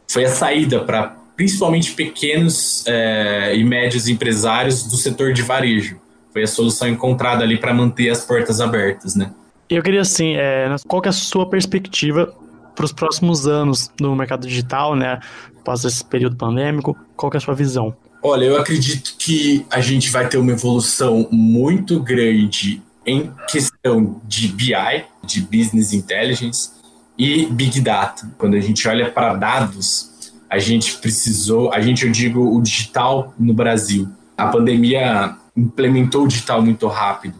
foi 0.09 0.25
a 0.25 0.29
saída 0.29 0.79
para 0.81 1.15
principalmente 1.35 1.93
pequenos 1.93 2.83
é, 2.85 3.55
e 3.55 3.63
médios 3.63 4.09
empresários 4.09 4.83
do 4.83 4.97
setor 4.97 5.31
de 5.31 5.41
varejo. 5.41 5.97
Foi 6.33 6.43
a 6.43 6.47
solução 6.47 6.87
encontrada 6.87 7.43
ali 7.43 7.57
para 7.57 7.73
manter 7.73 8.09
as 8.09 8.25
portas 8.25 8.59
abertas, 8.59 9.15
né? 9.15 9.31
Eu 9.69 9.83
queria, 9.83 10.01
assim, 10.01 10.35
é, 10.35 10.75
qual 10.87 11.01
que 11.01 11.07
é 11.07 11.11
a 11.11 11.13
sua 11.13 11.47
perspectiva 11.47 12.33
para 12.75 12.85
os 12.85 12.91
próximos 12.91 13.47
anos 13.47 13.91
no 13.99 14.15
mercado 14.15 14.47
digital, 14.47 14.95
né? 14.95 15.19
Após 15.59 15.83
esse 15.83 16.03
período 16.03 16.35
pandêmico, 16.35 16.97
qual 17.15 17.29
que 17.29 17.37
é 17.37 17.39
a 17.39 17.41
sua 17.41 17.53
visão? 17.53 17.95
Olha, 18.23 18.45
eu 18.45 18.57
acredito 18.57 19.15
que 19.17 19.65
a 19.69 19.79
gente 19.79 20.09
vai 20.09 20.27
ter 20.27 20.37
uma 20.37 20.51
evolução 20.51 21.27
muito 21.31 21.99
grande 21.99 22.81
em 23.05 23.31
questão 23.47 24.19
de 24.25 24.47
BI, 24.47 25.05
de 25.23 25.41
Business 25.41 25.93
Intelligence, 25.93 26.71
e 27.17 27.45
Big 27.47 27.81
Data. 27.81 28.31
Quando 28.37 28.55
a 28.55 28.59
gente 28.61 28.87
olha 28.87 29.11
para 29.11 29.35
dados, 29.35 30.31
a 30.49 30.57
gente 30.57 30.97
precisou, 30.97 31.71
a 31.73 31.81
gente, 31.81 32.05
eu 32.05 32.11
digo, 32.11 32.55
o 32.55 32.61
digital 32.61 33.33
no 33.37 33.53
Brasil. 33.53 34.07
A 34.37 34.47
pandemia 34.47 35.35
implementou 35.55 36.23
o 36.23 36.27
digital 36.27 36.61
muito 36.61 36.87
rápido. 36.87 37.35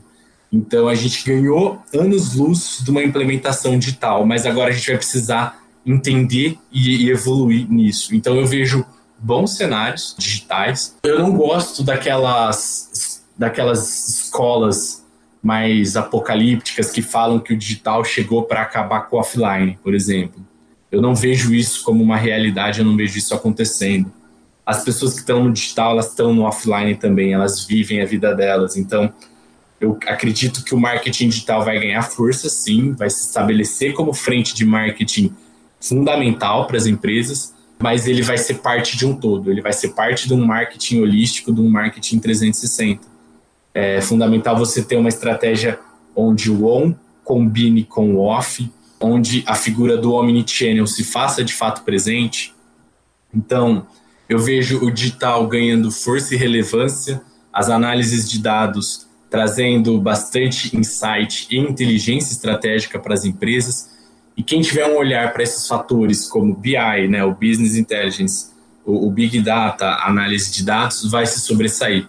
Então 0.52 0.88
a 0.88 0.96
gente 0.96 1.24
ganhou 1.24 1.82
anos-luz 1.94 2.80
de 2.84 2.90
uma 2.90 3.04
implementação 3.04 3.78
digital, 3.78 4.26
mas 4.26 4.46
agora 4.46 4.70
a 4.70 4.74
gente 4.74 4.88
vai 4.88 4.98
precisar 4.98 5.64
entender 5.86 6.58
e, 6.72 7.06
e 7.06 7.10
evoluir 7.10 7.70
nisso. 7.70 8.16
Então 8.16 8.36
eu 8.36 8.46
vejo 8.46 8.86
bons 9.18 9.56
cenários 9.56 10.16
digitais. 10.18 10.96
Eu 11.04 11.20
não 11.20 11.36
gosto 11.36 11.84
daquelas, 11.84 13.24
daquelas 13.38 14.08
escolas 14.08 15.06
mais 15.42 15.96
apocalípticas 15.96 16.92
que 16.92 17.02
falam 17.02 17.40
que 17.40 17.54
o 17.54 17.58
digital 17.58 18.04
chegou 18.04 18.44
para 18.44 18.62
acabar 18.62 19.02
com 19.02 19.18
o 19.18 19.20
offline, 19.20 19.78
por 19.84 19.94
exemplo. 19.94 20.46
Eu 20.92 21.02
não 21.02 21.14
vejo 21.14 21.54
isso 21.54 21.84
como 21.84 22.04
uma 22.04 22.18
realidade, 22.18 22.80
eu 22.80 22.86
não 22.86 22.98
vejo 22.98 23.18
isso 23.18 23.34
acontecendo. 23.34 24.12
As 24.66 24.84
pessoas 24.84 25.14
que 25.14 25.20
estão 25.20 25.44
no 25.44 25.52
digital, 25.52 25.92
elas 25.92 26.10
estão 26.10 26.34
no 26.34 26.44
offline 26.44 26.96
também, 26.96 27.34
elas 27.34 27.66
vivem 27.66 28.02
a 28.02 28.06
vida 28.06 28.36
delas. 28.36 28.76
Então, 28.76 29.12
eu 29.80 29.98
acredito 30.08 30.64
que 30.64 30.76
o 30.76 30.80
marketing 30.80 31.30
digital 31.30 31.64
vai 31.64 31.80
ganhar 31.80 32.02
força, 32.02 32.50
sim, 32.50 32.92
vai 32.92 33.10
se 33.10 33.28
estabelecer 33.28 33.94
como 33.94 34.14
frente 34.14 34.54
de 34.54 34.66
marketing 34.66 35.34
fundamental 35.80 36.68
para 36.68 36.78
as 36.78 36.86
empresas, 36.86 37.54
mas 37.78 38.06
ele 38.06 38.22
vai 38.22 38.38
ser 38.38 38.56
parte 38.56 38.98
de 38.98 39.06
um 39.06 39.16
todo, 39.16 39.50
ele 39.50 39.62
vai 39.62 39.72
ser 39.72 39.90
parte 39.90 40.28
de 40.28 40.34
um 40.34 40.46
marketing 40.46 41.02
holístico, 41.02 41.54
de 41.54 41.62
um 41.62 41.70
marketing 41.70 42.20
360. 42.20 43.08
É 43.74 44.02
fundamental 44.02 44.58
você 44.58 44.84
ter 44.84 44.98
uma 44.98 45.08
estratégia 45.08 45.80
onde 46.14 46.52
o 46.52 46.68
on 46.68 46.94
combine 47.24 47.86
com 47.86 48.16
o 48.16 48.20
off, 48.20 48.70
onde 49.00 49.44
a 49.48 49.56
figura 49.56 49.98
do 49.98 50.12
omnichannel 50.12 50.88
se 50.88 51.06
faça 51.06 51.42
de 51.42 51.54
fato 51.54 51.84
presente. 51.84 52.54
Então, 53.34 53.88
eu 54.28 54.40
vejo 54.40 54.84
o 54.84 54.92
digital 54.92 55.48
ganhando 55.48 55.90
força 55.90 56.36
e 56.36 56.38
relevância, 56.38 57.22
as 57.54 57.70
análises 57.70 58.30
de 58.30 58.40
dados 58.40 59.09
trazendo 59.30 60.00
bastante 60.00 60.76
insight 60.76 61.48
e 61.52 61.58
inteligência 61.58 62.34
estratégica 62.34 62.98
para 62.98 63.14
as 63.14 63.26
empresas. 63.26 63.92
E 64.36 64.42
quem 64.42 64.62
tiver 64.62 64.88
um 64.88 64.98
olhar 64.98 65.32
para 65.32 65.44
esses 65.44 65.68
fatores, 65.68 66.28
como 66.28 66.56
BI, 66.56 67.08
né, 67.08 67.24
o 67.24 67.34
Business 67.34 67.76
Intelligence, 67.76 68.50
o, 68.86 69.08
o 69.08 69.12
Big 69.12 69.40
Data, 69.42 69.86
análise 70.04 70.52
de 70.52 70.64
dados, 70.64 71.10
vai 71.10 71.26
se 71.26 71.40
sobressair. 71.42 72.08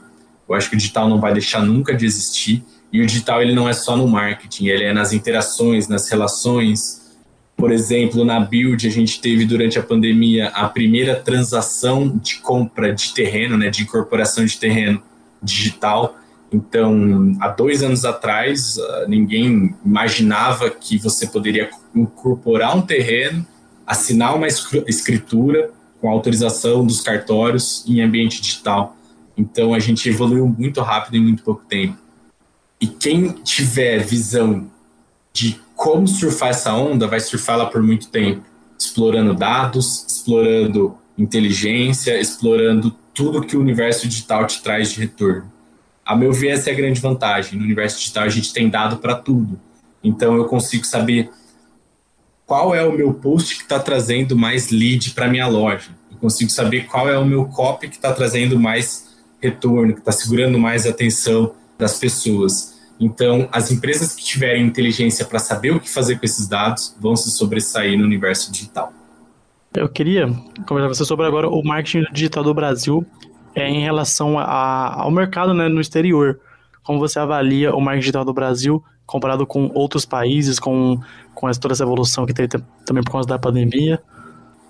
Eu 0.49 0.55
acho 0.55 0.71
que 0.71 0.77
o 0.77 0.79
digital 0.79 1.09
não 1.09 1.21
vai 1.21 1.33
deixar 1.33 1.61
nunca 1.61 1.95
de 1.95 2.07
existir. 2.07 2.65
E 2.93 3.01
o 3.01 3.07
digital 3.07 3.43
ele 3.43 3.55
não 3.55 3.69
é 3.69 3.73
só 3.73 3.97
no 3.97 4.09
marketing, 4.09 4.67
ele 4.67 4.85
é 4.85 4.93
nas 4.93 5.13
interações, 5.13 5.87
nas 5.87 6.09
relações. 6.09 7.19
Por 7.57 7.71
exemplo, 7.71 8.25
na 8.25 8.41
Build, 8.41 8.87
a 8.87 8.91
gente 8.91 9.21
teve 9.21 9.45
durante 9.45 9.79
a 9.79 9.83
pandemia 9.83 10.49
a 10.49 10.69
primeira 10.69 11.15
transação 11.15 12.19
de 12.21 12.39
compra 12.39 12.93
de 12.93 13.13
terreno, 13.13 13.57
né, 13.57 13.69
de 13.69 13.83
incorporação 13.83 14.45
de 14.45 14.57
terreno 14.57 15.03
digital 15.43 16.20
Então, 16.53 17.37
há 17.41 17.49
dois 17.49 17.83
anos 17.83 18.05
atrás, 18.05 18.79
ah, 18.79 19.05
ninguém 19.07 19.75
imaginava 19.85 20.69
que 20.69 20.99
você 20.99 21.27
poderia 21.27 21.71
incorporar 21.95 22.77
um 22.77 22.83
terreno, 22.83 23.47
assinar 23.87 24.35
uma 24.35 24.49
escritura 24.49 25.71
com 26.01 26.11
autorização 26.11 26.85
dos 26.85 27.01
cartórios 27.01 27.85
em 27.87 28.01
ambiente 28.01 28.41
digital. 28.41 28.97
Então, 29.37 29.75
a 29.75 29.79
gente 29.79 30.09
evoluiu 30.09 30.47
muito 30.47 30.81
rápido 30.81 31.17
em 31.17 31.21
muito 31.21 31.43
pouco 31.43 31.65
tempo. 31.69 31.97
E 32.81 32.87
quem 32.87 33.29
tiver 33.29 34.03
visão 34.03 34.71
de 35.33 35.61
como 35.77 36.09
surfar 36.09 36.51
essa 36.51 36.75
onda, 36.75 37.07
vai 37.07 37.21
surfá-la 37.21 37.67
por 37.67 37.83
muito 37.83 38.09
tempo, 38.09 38.43
explorando 38.79 39.35
dados, 39.35 40.05
explorando 40.07 40.97
inteligência, 41.17 42.21
explorando 42.21 42.95
tudo 43.15 43.41
que 43.43 43.57
o 43.57 43.61
universo 43.61 44.09
digital 44.09 44.47
te 44.47 44.63
traz 44.63 44.93
de 44.93 45.01
retorno. 45.01 45.51
A 46.11 46.17
meu 46.17 46.33
ver, 46.33 46.49
essa 46.49 46.71
é 46.71 46.73
a 46.73 46.77
grande 46.77 47.01
vantagem. 47.01 47.57
No 47.57 47.65
universo 47.65 47.97
digital, 47.97 48.25
a 48.25 48.29
gente 48.29 48.53
tem 48.53 48.69
dado 48.69 48.97
para 48.97 49.15
tudo. 49.15 49.61
Então, 50.03 50.35
eu 50.35 50.45
consigo 50.47 50.85
saber 50.85 51.31
qual 52.45 52.75
é 52.75 52.85
o 52.85 52.91
meu 52.91 53.15
post 53.15 53.55
que 53.55 53.63
está 53.63 53.79
trazendo 53.79 54.37
mais 54.37 54.71
lead 54.71 55.13
para 55.13 55.29
minha 55.29 55.47
loja. 55.47 55.91
Eu 56.11 56.19
consigo 56.19 56.51
saber 56.51 56.87
qual 56.87 57.09
é 57.09 57.17
o 57.17 57.25
meu 57.25 57.45
copy 57.45 57.89
que 57.89 57.95
está 57.95 58.13
trazendo 58.13 58.59
mais 58.59 59.21
retorno, 59.41 59.93
que 59.93 60.01
está 60.01 60.11
segurando 60.11 60.59
mais 60.59 60.85
a 60.85 60.91
atenção 60.91 61.55
das 61.79 61.97
pessoas. 61.97 62.77
Então, 62.99 63.49
as 63.53 63.71
empresas 63.71 64.13
que 64.13 64.25
tiverem 64.25 64.67
inteligência 64.67 65.25
para 65.25 65.39
saber 65.39 65.71
o 65.71 65.79
que 65.79 65.89
fazer 65.89 66.19
com 66.19 66.27
esses 66.27 66.49
dados 66.49 66.93
vão 66.99 67.15
se 67.15 67.31
sobressair 67.31 67.97
no 67.97 68.05
universo 68.05 68.51
digital. 68.51 68.93
Eu 69.73 69.89
queria 69.89 70.27
conversar 70.67 70.89
com 70.89 70.95
você 70.95 71.05
sobre 71.05 71.25
agora 71.25 71.49
o 71.49 71.63
marketing 71.63 72.05
digital 72.13 72.43
do 72.43 72.53
Brasil 72.53 73.07
é, 73.55 73.69
em 73.69 73.81
relação 73.81 74.39
a, 74.39 75.03
ao 75.03 75.11
mercado 75.11 75.55
né, 75.55 75.69
no 75.69 75.81
exterior. 75.81 76.41
Como 76.83 76.99
você 76.99 77.19
avalia 77.19 77.75
o 77.75 77.81
marketing 77.81 78.01
digital 78.01 78.25
do 78.25 78.33
Brasil 78.33 78.83
comparado 79.07 79.45
com 79.47 79.71
outros 79.75 80.07
países, 80.07 80.59
com, 80.59 81.01
com 81.35 81.51
toda 81.53 81.75
essa 81.75 81.83
evolução 81.83 82.25
que 82.25 82.33
teve 82.33 82.49
também 82.87 83.03
por 83.03 83.13
causa 83.13 83.29
da 83.29 83.39
pandemia? 83.39 84.01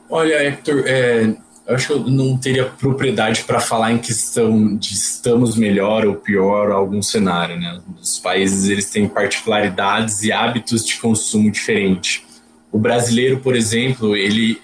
Olha, 0.08 0.42
Hector, 0.42 0.82
é, 0.86 1.36
eu 1.66 1.76
acho 1.76 1.86
que 1.86 1.92
eu 1.92 2.00
não 2.00 2.36
teria 2.36 2.64
propriedade 2.64 3.44
para 3.44 3.60
falar 3.60 3.92
em 3.92 3.98
questão 3.98 4.76
de 4.76 4.94
estamos 4.94 5.56
melhor 5.56 6.06
ou 6.06 6.16
pior 6.16 6.72
algum 6.72 7.02
cenário, 7.02 7.56
né? 7.56 7.80
Os 8.00 8.18
países 8.18 8.68
eles 8.68 8.90
têm 8.90 9.06
particularidades 9.06 10.22
e 10.22 10.32
hábitos 10.32 10.84
de 10.84 10.98
consumo 10.98 11.50
diferentes. 11.50 12.22
O 12.72 12.78
brasileiro, 12.78 13.38
por 13.40 13.54
exemplo, 13.54 14.16
ele 14.16 14.60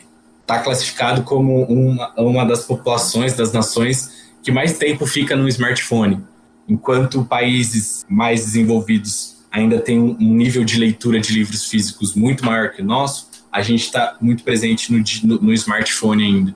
está 0.46 0.60
classificado 0.60 1.22
como 1.24 1.64
uma, 1.64 2.12
uma 2.16 2.44
das 2.46 2.64
populações 2.64 3.34
das 3.34 3.52
nações 3.52 4.30
que 4.44 4.52
mais 4.52 4.78
tempo 4.78 5.04
fica 5.04 5.34
no 5.34 5.48
smartphone, 5.48 6.24
enquanto 6.68 7.24
países 7.24 8.04
mais 8.08 8.44
desenvolvidos 8.44 9.38
ainda 9.50 9.80
têm 9.80 9.98
um 9.98 10.34
nível 10.34 10.64
de 10.64 10.78
leitura 10.78 11.18
de 11.18 11.32
livros 11.32 11.64
físicos 11.64 12.14
muito 12.14 12.44
maior 12.44 12.70
que 12.70 12.80
o 12.80 12.84
nosso, 12.84 13.28
a 13.50 13.60
gente 13.60 13.84
está 13.84 14.16
muito 14.20 14.44
presente 14.44 14.92
no, 14.92 15.02
no, 15.24 15.42
no 15.42 15.52
smartphone 15.52 16.22
ainda. 16.22 16.54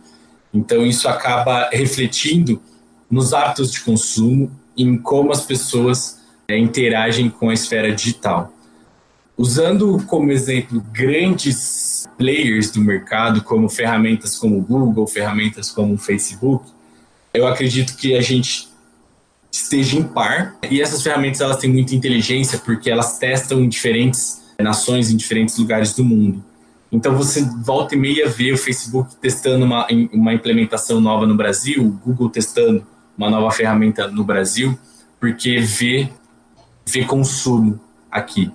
Então, 0.54 0.86
isso 0.86 1.08
acaba 1.08 1.68
refletindo 1.72 2.60
nos 3.10 3.32
hábitos 3.32 3.72
de 3.72 3.80
consumo, 3.80 4.50
em 4.76 4.96
como 4.96 5.32
as 5.32 5.40
pessoas 5.44 6.20
é, 6.46 6.56
interagem 6.58 7.28
com 7.28 7.48
a 7.50 7.54
esfera 7.54 7.92
digital. 7.92 8.52
Usando 9.40 10.04
como 10.06 10.30
exemplo 10.30 10.84
grandes 10.92 12.06
players 12.18 12.70
do 12.70 12.82
mercado, 12.82 13.42
como 13.42 13.70
ferramentas 13.70 14.36
como 14.36 14.58
o 14.58 14.60
Google, 14.60 15.06
ferramentas 15.06 15.70
como 15.70 15.94
o 15.94 15.96
Facebook, 15.96 16.70
eu 17.32 17.46
acredito 17.46 17.96
que 17.96 18.14
a 18.14 18.20
gente 18.20 18.68
esteja 19.50 19.96
em 19.96 20.02
par. 20.02 20.58
E 20.70 20.82
essas 20.82 21.02
ferramentas 21.02 21.40
elas 21.40 21.56
têm 21.56 21.72
muita 21.72 21.94
inteligência 21.94 22.58
porque 22.58 22.90
elas 22.90 23.18
testam 23.18 23.62
em 23.62 23.68
diferentes 23.70 24.42
nações, 24.58 25.10
em 25.10 25.16
diferentes 25.16 25.56
lugares 25.56 25.94
do 25.94 26.04
mundo. 26.04 26.44
Então 26.92 27.16
você 27.16 27.40
volta 27.64 27.94
e 27.94 27.98
meia 27.98 28.28
vê 28.28 28.52
o 28.52 28.58
Facebook 28.58 29.16
testando 29.22 29.64
uma, 29.64 29.86
uma 30.12 30.34
implementação 30.34 31.00
nova 31.00 31.26
no 31.26 31.34
Brasil, 31.34 31.82
o 31.82 31.92
Google 31.92 32.28
testando 32.28 32.86
uma 33.16 33.30
nova 33.30 33.50
ferramenta 33.50 34.06
no 34.06 34.22
Brasil, 34.22 34.78
porque 35.18 35.60
vê, 35.60 36.10
vê 36.86 37.06
consumo 37.06 37.80
aqui. 38.10 38.52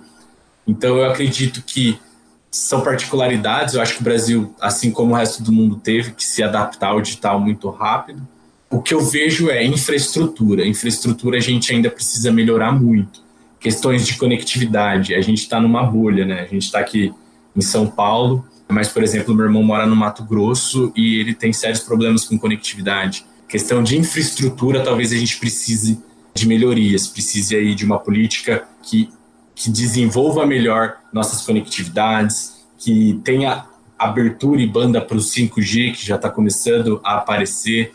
Então 0.66 0.96
eu 0.96 1.10
acredito 1.10 1.62
que 1.62 1.98
são 2.50 2.80
particularidades, 2.80 3.74
eu 3.74 3.82
acho 3.82 3.94
que 3.94 4.00
o 4.00 4.04
Brasil, 4.04 4.54
assim 4.60 4.90
como 4.90 5.12
o 5.12 5.16
resto 5.16 5.42
do 5.42 5.52
mundo, 5.52 5.76
teve 5.76 6.12
que 6.12 6.24
se 6.24 6.42
adaptar 6.42 6.88
ao 6.88 7.00
digital 7.00 7.38
muito 7.38 7.68
rápido. 7.68 8.26
O 8.70 8.80
que 8.80 8.94
eu 8.94 9.00
vejo 9.00 9.50
é 9.50 9.64
infraestrutura. 9.64 10.66
Infraestrutura 10.66 11.36
a 11.36 11.40
gente 11.40 11.72
ainda 11.72 11.90
precisa 11.90 12.32
melhorar 12.32 12.72
muito. 12.72 13.22
Questões 13.60 14.06
de 14.06 14.16
conectividade, 14.16 15.14
a 15.14 15.20
gente 15.20 15.38
está 15.38 15.60
numa 15.60 15.82
bolha, 15.82 16.24
né? 16.24 16.40
A 16.40 16.46
gente 16.46 16.64
está 16.64 16.80
aqui 16.80 17.12
em 17.54 17.60
São 17.60 17.86
Paulo, 17.86 18.44
mas, 18.68 18.88
por 18.88 19.02
exemplo, 19.02 19.34
meu 19.34 19.46
irmão 19.46 19.62
mora 19.62 19.86
no 19.86 19.94
Mato 19.94 20.24
Grosso 20.24 20.92
e 20.96 21.20
ele 21.20 21.34
tem 21.34 21.52
sérios 21.52 21.80
problemas 21.80 22.24
com 22.24 22.38
conectividade. 22.38 23.24
Questão 23.48 23.82
de 23.82 23.96
infraestrutura, 23.96 24.82
talvez 24.82 25.12
a 25.12 25.16
gente 25.16 25.38
precise 25.38 26.02
de 26.34 26.46
melhorias, 26.46 27.06
precise 27.06 27.54
aí 27.54 27.74
de 27.74 27.84
uma 27.84 27.98
política 27.98 28.64
que, 28.82 29.08
que 29.56 29.70
desenvolva 29.70 30.46
melhor 30.46 30.98
nossas 31.10 31.40
conectividades, 31.40 32.66
que 32.78 33.18
tenha 33.24 33.64
abertura 33.98 34.60
e 34.60 34.66
banda 34.66 35.00
para 35.00 35.16
o 35.16 35.20
5G, 35.20 35.94
que 35.94 36.06
já 36.06 36.16
está 36.16 36.28
começando 36.28 37.00
a 37.02 37.16
aparecer. 37.16 37.92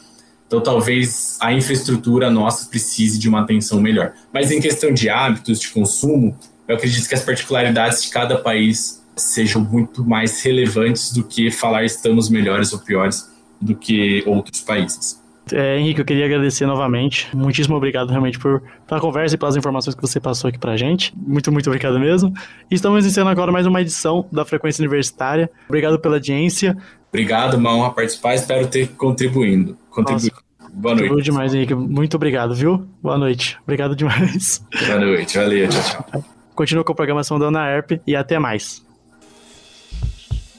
Então, 0.47 0.59
talvez 0.59 1.37
a 1.39 1.53
infraestrutura 1.53 2.31
nossa 2.31 2.67
precise 2.67 3.19
de 3.19 3.29
uma 3.29 3.41
atenção 3.41 3.79
melhor. 3.79 4.13
Mas 4.33 4.51
em 4.51 4.59
questão 4.59 4.91
de 4.91 5.07
hábitos 5.07 5.59
de 5.59 5.69
consumo, 5.69 6.35
eu 6.67 6.75
acredito 6.75 7.07
que 7.07 7.13
as 7.13 7.23
particularidades 7.23 8.03
de 8.03 8.09
cada 8.09 8.39
país 8.39 8.99
sejam 9.15 9.61
muito 9.61 10.03
mais 10.03 10.41
relevantes 10.41 11.13
do 11.13 11.23
que 11.23 11.51
falar 11.51 11.85
estamos 11.85 12.27
melhores 12.27 12.73
ou 12.73 12.79
piores 12.79 13.29
do 13.61 13.75
que 13.75 14.23
outros 14.25 14.61
países. 14.61 15.20
É, 15.53 15.77
Henrique, 15.77 16.01
eu 16.01 16.05
queria 16.05 16.25
agradecer 16.25 16.65
novamente. 16.65 17.27
Muitíssimo 17.35 17.75
obrigado 17.75 18.09
realmente 18.09 18.39
por, 18.39 18.61
pela 18.87 18.99
conversa 18.99 19.35
e 19.35 19.37
pelas 19.37 19.55
informações 19.55 19.95
que 19.95 20.01
você 20.01 20.19
passou 20.19 20.47
aqui 20.49 20.57
pra 20.57 20.77
gente. 20.77 21.13
Muito, 21.15 21.51
muito 21.51 21.67
obrigado 21.67 21.99
mesmo. 21.99 22.33
E 22.69 22.75
estamos 22.75 23.03
iniciando 23.03 23.29
agora 23.29 23.51
mais 23.51 23.65
uma 23.65 23.81
edição 23.81 24.25
da 24.31 24.45
Frequência 24.45 24.81
Universitária. 24.81 25.49
Obrigado 25.67 25.99
pela 25.99 26.15
audiência. 26.15 26.77
Obrigado, 27.09 27.55
uma 27.55 27.75
honra 27.75 27.91
participar. 27.91 28.35
Espero 28.35 28.67
ter 28.67 28.87
contribuindo. 28.89 29.77
contribuído. 29.89 30.35
Boa 30.73 30.95
noite. 30.95 31.23
demais, 31.23 31.53
Henrique. 31.53 31.75
Muito 31.75 32.15
obrigado, 32.15 32.55
viu? 32.55 32.87
Boa 33.01 33.17
noite. 33.17 33.57
Obrigado 33.63 33.95
demais. 33.95 34.65
Boa 34.87 34.99
noite. 34.99 35.37
Valeu. 35.37 35.67
Tchau, 35.67 36.05
tchau. 36.11 36.25
Continua 36.55 36.83
com 36.83 36.91
a 36.93 36.95
programação 36.95 37.37
da 37.37 37.47
UNAERP 37.47 37.99
e 38.07 38.15
até 38.15 38.39
mais. 38.39 38.85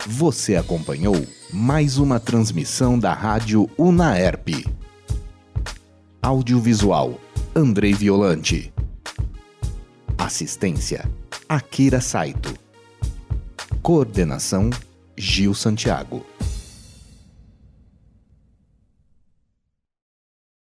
Você 0.06 0.56
acompanhou 0.56 1.14
mais 1.52 1.96
uma 1.96 2.18
transmissão 2.18 2.98
da 2.98 3.12
Rádio 3.12 3.70
Unaerp. 3.78 4.48
Audiovisual 6.24 7.18
Andrei 7.52 7.92
Violante. 7.92 8.72
Assistência 10.16 11.04
Akira 11.48 12.00
Saito. 12.00 12.54
Coordenação 13.82 14.70
Gil 15.16 15.52
Santiago. 15.52 16.24